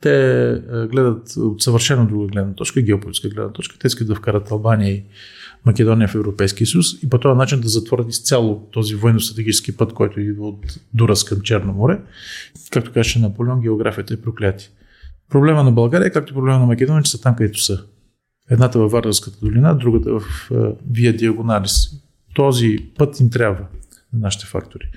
[0.00, 3.78] Те е, гледат от съвършено друга гледна точка, геополитическа гледна точка.
[3.78, 5.04] Те искат да вкарат Албания и
[5.66, 10.20] Македония в Европейския съюз и по този начин да затворят изцяло този военно-стратегически път, който
[10.20, 12.00] идва от Дурас към Черно море.
[12.70, 14.68] Както каже Наполеон, географията е проклятие.
[15.30, 17.84] Проблема на България, е, както проблема на Македония, че са там, където са.
[18.50, 20.54] Едната във Вардарската долина, другата в е,
[20.90, 21.90] Вия Диагоналис.
[22.34, 23.64] Този път им трябва
[24.12, 24.90] нашите фактори.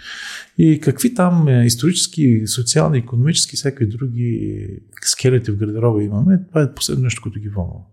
[0.57, 4.67] И какви там е, исторически, социални, економически, всякакви други
[5.01, 7.83] скелети в гардероба имаме, това е последно нещо, което ги вълнува.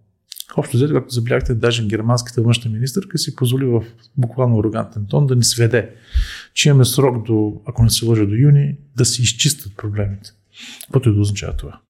[0.56, 3.84] Общо взето, както забеляхте, даже германската външна министърка си позволи в
[4.16, 5.90] буквално арогантен тон да ни сведе,
[6.54, 10.30] че имаме срок до, ако не се лъжа до юни, да се изчистят проблемите.
[10.82, 11.80] Каквото и да означава това.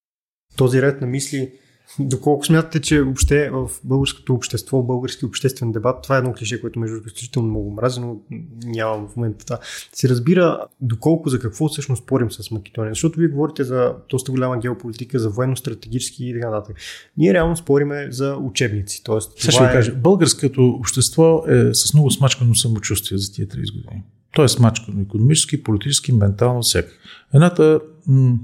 [0.56, 1.52] Този ред на мисли
[1.98, 6.78] Доколко смятате, че въобще в българското общество, български обществен дебат, това е едно клише, което
[6.78, 8.16] между изключително много мрази, но
[8.64, 9.58] нямам в момента това.
[9.92, 12.90] Се разбира доколко за какво всъщност спорим с Македония.
[12.90, 16.76] Защото вие говорите за доста голяма геополитика, за военно-стратегически и така нататък.
[17.16, 19.04] Ние реално спориме за учебници.
[19.04, 19.72] Тоест, Сега ще е...
[19.72, 24.02] кажа, българското общество е с много смачкано самочувствие за тия 30 години.
[24.32, 26.92] То е смачкано економически, политически, ментално, всяка.
[27.34, 28.38] Едната м-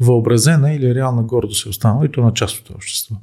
[0.00, 3.16] въобразена или реална гордост е останала и то на част от общество.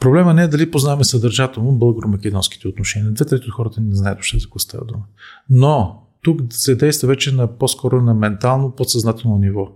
[0.00, 3.10] Проблема не е дали познаваме съдържателно българо-македонските отношения.
[3.10, 5.04] Две трети от хората не знаят още за какво става дума.
[5.50, 9.68] Но тук се действа вече на по-скоро на ментално, подсъзнателно ниво.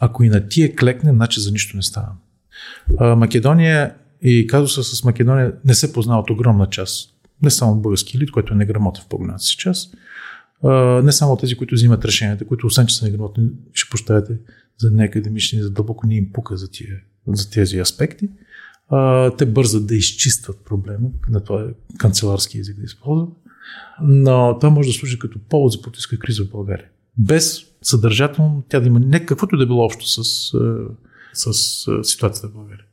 [0.00, 2.12] Ако и на тия клекне, значи за нищо не става.
[3.16, 7.10] Македония и казуса с Македония не се познава от огромна част.
[7.42, 9.94] Не само български елит, който е неграмотен в по-голямата си част,
[11.02, 14.38] не само тези, които взимат решенията, които освен, че са неграмотни, ще поставяте
[14.78, 18.28] за неакадемични, за дълбоко ни им пука за, тия, за тези аспекти.
[18.88, 23.28] А, те бързат да изчистват проблема, на това е канцеларски език да използват,
[24.02, 26.86] но това може да служи като повод за политическа криза в България.
[27.18, 30.24] Без съдържателно тя да има не каквото да било общо с,
[31.32, 32.84] с, с ситуацията в България.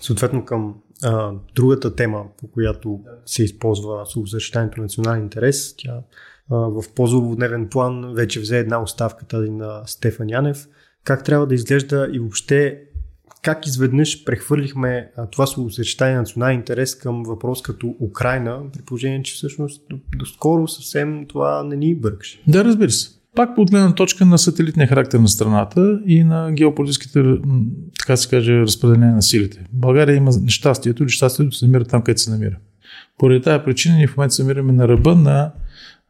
[0.00, 6.00] Съответно към а, другата тема, по която се използва съобщението на национален интерес, тя
[6.50, 10.66] в по-злободневен план вече взе една оставка тази на Стефан Янев.
[11.04, 12.80] Как трябва да изглежда и въобще
[13.42, 19.34] как изведнъж прехвърлихме това съчетание на национален интерес към въпрос като Украина, при положение, че
[19.34, 19.82] всъщност
[20.18, 22.42] доскоро съвсем това не ни бъркаше.
[22.46, 23.10] Да, разбира се.
[23.36, 27.24] Пак по гледна точка на сателитния характер на страната и на геополитическите,
[28.00, 29.64] така се каже, разпределение на силите.
[29.72, 32.56] България има нещастието или щастието да се намира там, където се намира.
[33.18, 35.52] Поради тази причина ние в момента се намираме на ръба на,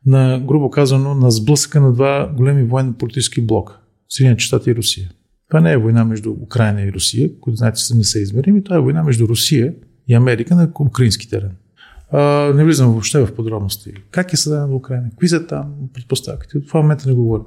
[0.07, 3.79] на грубо казано, на сблъсъка на два големи военно-политически блока.
[4.09, 5.11] Съединените щати и Русия.
[5.49, 8.77] Това не е война между Украина и Русия, които знаете са не са измерими, това
[8.77, 9.75] е война между Русия
[10.09, 11.51] и Америка на украински терен.
[12.55, 13.93] Не влизам въобще в подробности.
[14.11, 15.11] Как е създадена Украина?
[15.11, 16.59] Какви са там предпоставките?
[16.59, 17.45] От това момента не говорим.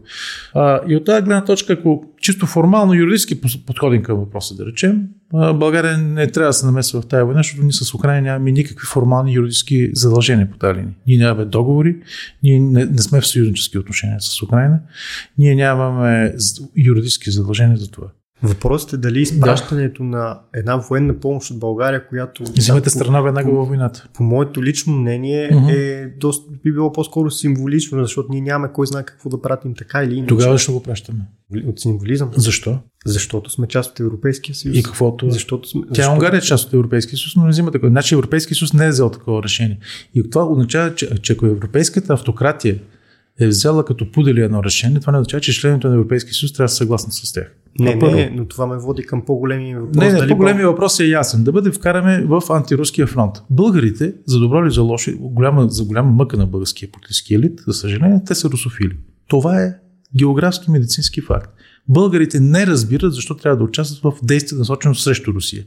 [0.54, 5.08] А, и от тази гледна точка, ако чисто формално юридически подходим към въпроса, да речем,
[5.34, 8.86] България не трябва да се намесва в тази война, защото ние с Украина нямаме никакви
[8.86, 10.94] формални юридически задължения по тази линия.
[11.08, 11.98] Ние нямаме договори,
[12.44, 14.80] ние не, не сме в съюзнически отношения с Украина,
[15.38, 16.34] ние нямаме
[16.78, 18.08] юридически задължения за това.
[18.44, 20.10] Въпросът е дали изпращането да.
[20.10, 22.44] на една военна помощ от България, която...
[22.44, 24.08] Взимате страна веднага във войната.
[24.14, 25.72] По моето лично мнение uh-huh.
[25.72, 30.04] е доста, би било по-скоро символично, защото ние нямаме кой знае какво да пратим така
[30.04, 30.28] или иначе.
[30.28, 31.20] Тогава ще го пращаме.
[31.68, 32.32] От символизъм.
[32.36, 32.80] Защо?
[33.06, 34.78] Защото сме част от Европейския съюз.
[34.78, 35.30] И каквото.
[35.30, 36.14] Защото сме, Тя защото...
[36.14, 37.90] Унгария е част от Европейския съюз, но не взима такова.
[37.90, 39.80] Значи Европейския съюз не е взел такова решение.
[40.14, 42.80] И това означава, че, че ако европейската автократия
[43.40, 46.66] е взела като пудели едно решение, това не означава, че члените на Европейския съюз трябва
[46.66, 47.56] да са съгласни с тях.
[47.80, 50.00] Не, не, не, но това ме води към по-големи въпроси.
[50.00, 51.44] Не, не, дали по-големи въпрос е ясен.
[51.44, 53.36] Да бъде вкараме в антируския фронт.
[53.50, 57.74] Българите, за добро или за лошо, голяма, за голяма мъка на българския политически елит, за
[57.74, 58.98] съжаление, те са русофили.
[59.28, 59.74] Това е
[60.18, 61.52] географски медицински факт.
[61.90, 65.64] Българите не разбират защо трябва да участват в действия насочено срещу Русия.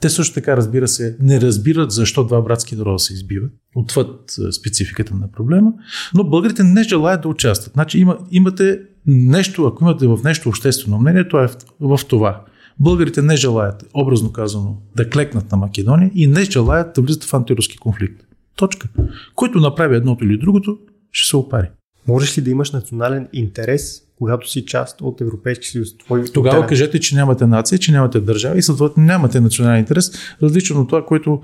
[0.00, 5.14] Те също така, разбира се, не разбират защо два братски народа се избиват, отвъд спецификата
[5.14, 5.72] на проблема,
[6.14, 7.72] но българите не желаят да участват.
[7.72, 12.44] Значи има, имате нещо, ако имате в нещо обществено мнение, то е в, в това.
[12.80, 17.34] Българите не желаят, образно казано, да клекнат на Македония и не желаят да влизат в
[17.34, 18.24] антируски конфликт.
[18.56, 18.88] Точка.
[19.34, 20.78] Който направи едното или другото,
[21.12, 21.68] ще се опари.
[22.08, 25.98] Можеш ли да имаш национален интерес, когато си част от Европейски съюз?
[25.98, 26.68] Твой Тогава интерес?
[26.68, 31.04] кажете, че нямате нация, че нямате държава и съответно нямате национален интерес, различно от това,
[31.06, 31.40] което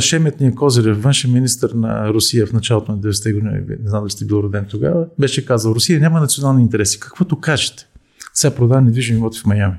[0.00, 4.24] Шеметния Козирев, външен министр на Русия в началото на 90-те години, не знам дали сте
[4.24, 7.00] бил роден тогава, беше казал, Русия няма национални интереси.
[7.00, 7.86] Каквото кажете.
[8.34, 9.74] Сега продава недвижими имоти в Майами.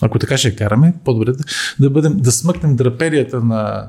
[0.00, 1.44] Ако така ще караме, по-добре да,
[1.80, 3.88] да, бъдем, да смъкнем драперията на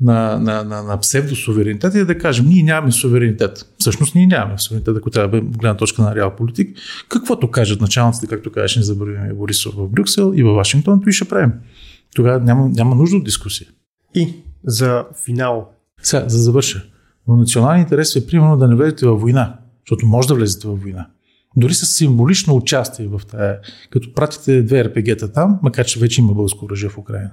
[0.00, 3.74] на, на, на, на псевдосуверенитет и да кажем, ние нямаме суверенитет.
[3.78, 6.78] Всъщност ние нямаме суверенитет, ако трябва да гледна точка на реал политик.
[7.08, 11.12] Каквото кажат началниците, както кажеш, не забравяме Борисов в Брюксел и във Вашингтон, то и
[11.12, 11.52] ще правим.
[12.14, 13.68] Тогава няма, няма нужда от дискусия.
[14.14, 14.34] И
[14.64, 15.68] за финал.
[16.02, 16.84] Сега, за да завърша.
[17.28, 20.82] Но национален интерес е примерно да не влезете във война, защото може да влезете във
[20.82, 21.06] война.
[21.56, 23.58] Дори с символично участие в тая,
[23.90, 27.30] като пратите две РПГ-та там, макар че вече има българско оръжие в Украина.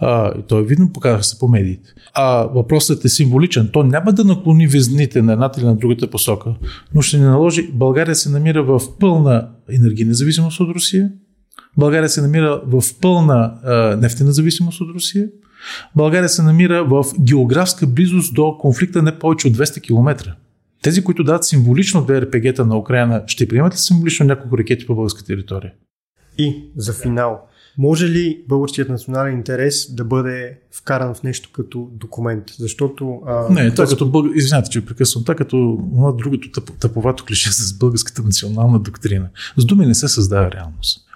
[0.00, 1.94] А, и то е видно, показва се по медиите.
[2.14, 3.70] А въпросът е символичен.
[3.72, 6.54] То няма да наклони везните на едната или на другата посока,
[6.94, 7.72] но ще ни наложи.
[7.72, 11.10] България се намира в пълна енергийна зависимост от Русия.
[11.78, 15.28] България се намира в пълна а, нефтена зависимост от Русия.
[15.96, 20.34] България се намира в географска близост до конфликта не повече от 200 км.
[20.82, 24.94] Тези, които дадат символично две РПГ-та на Украина, ще приемат ли символично няколко ракети по
[24.94, 25.72] българска територия?
[26.38, 27.40] И за финал,
[27.78, 32.44] може ли българският национален интерес да бъде вкаран в нещо като документ?
[32.58, 33.20] Защото.
[33.26, 34.26] А, не, това като бълг...
[34.34, 35.24] Извинявайте, че прекъсвам.
[35.24, 39.28] Това като това другото тъп, тъповато клише с българската национална доктрина.
[39.56, 41.07] С думи не се създава реалност.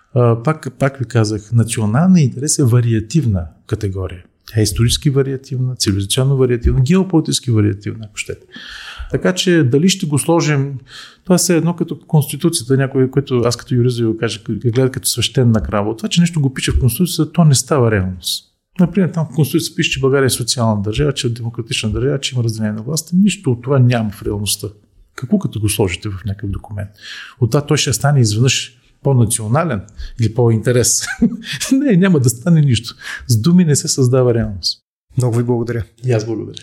[0.44, 4.24] Пак, пак ви казах, националният интерес е вариативна категория.
[4.46, 8.46] Тя е исторически вариативна, цивилизационно вариативна, геополитически вариативна, ако щете.
[9.10, 10.78] Така че дали ще го сложим,
[11.24, 15.62] това е едно като Конституцията, някой, който аз като юрист го кажа, гледа като свещена
[15.62, 15.96] крава.
[15.96, 18.44] Това, че нещо го пише в Конституцията, то не става реалност.
[18.80, 22.34] Например, там в Конституцията пише, че България е социална държава, че е демократична държава, че
[22.34, 23.16] има разделение на властта.
[23.16, 24.68] Нищо от това няма в реалността.
[25.16, 26.90] Какво като го сложите в някакъв документ?
[27.40, 29.80] От това той ще стане изведнъж по-национален
[30.20, 31.06] или по-интерес.
[31.72, 32.94] не, няма да стане нищо.
[33.28, 34.82] С думи не се създава реалност.
[35.16, 35.84] Много ви благодаря.
[36.04, 36.62] И аз благодаря.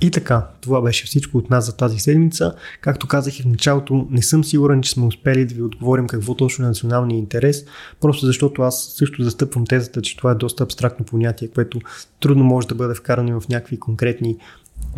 [0.00, 2.54] И така, това беше всичко от нас за тази седмица.
[2.80, 6.34] Както казах и в началото, не съм сигурен, че сме успели да ви отговорим какво
[6.34, 7.64] точно е националния интерес,
[8.00, 11.80] просто защото аз също застъпвам тезата, че това е доста абстрактно понятие, което
[12.20, 14.36] трудно може да бъде вкарано в някакви конкретни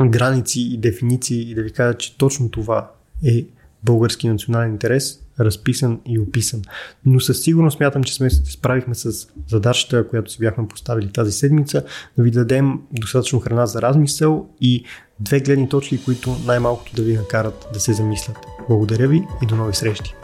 [0.00, 2.90] граници и дефиниции и да ви кажа, че точно това
[3.24, 3.46] е
[3.84, 5.21] български национален интерес.
[5.40, 6.62] Разписан и описан.
[7.06, 11.32] Но със сигурност смятам, че сме се справихме с задачата, която си бяхме поставили тази
[11.32, 11.84] седмица,
[12.16, 14.84] да ви дадем достатъчно храна за размисъл и
[15.20, 18.36] две гледни точки, които най-малкото да ви накарат да се замислят.
[18.68, 20.14] Благодаря ви и до нови срещи!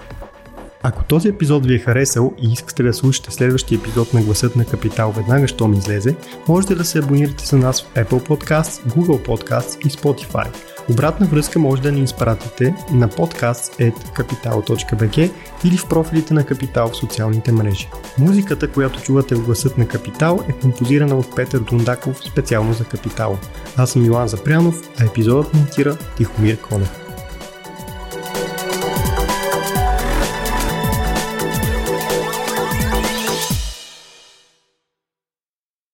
[0.83, 4.65] Ако този епизод ви е харесал и искате да слушате следващия епизод на Гласът на
[4.65, 6.17] Капитал веднага, щом излезе,
[6.49, 10.47] можете да се абонирате за нас в Apple Podcasts, Google Podcasts и Spotify.
[10.91, 15.31] Обратна връзка може да ни изпратите на podcast.capital.bg
[15.65, 17.89] или в профилите на Капитал в социалните мрежи.
[18.19, 23.39] Музиката, която чувате в гласът на Капитал е композирана от Петър Дундаков специално за Капитал.
[23.77, 27.08] Аз съм Илан Запрянов, а епизодът монтира Тихомир Конев.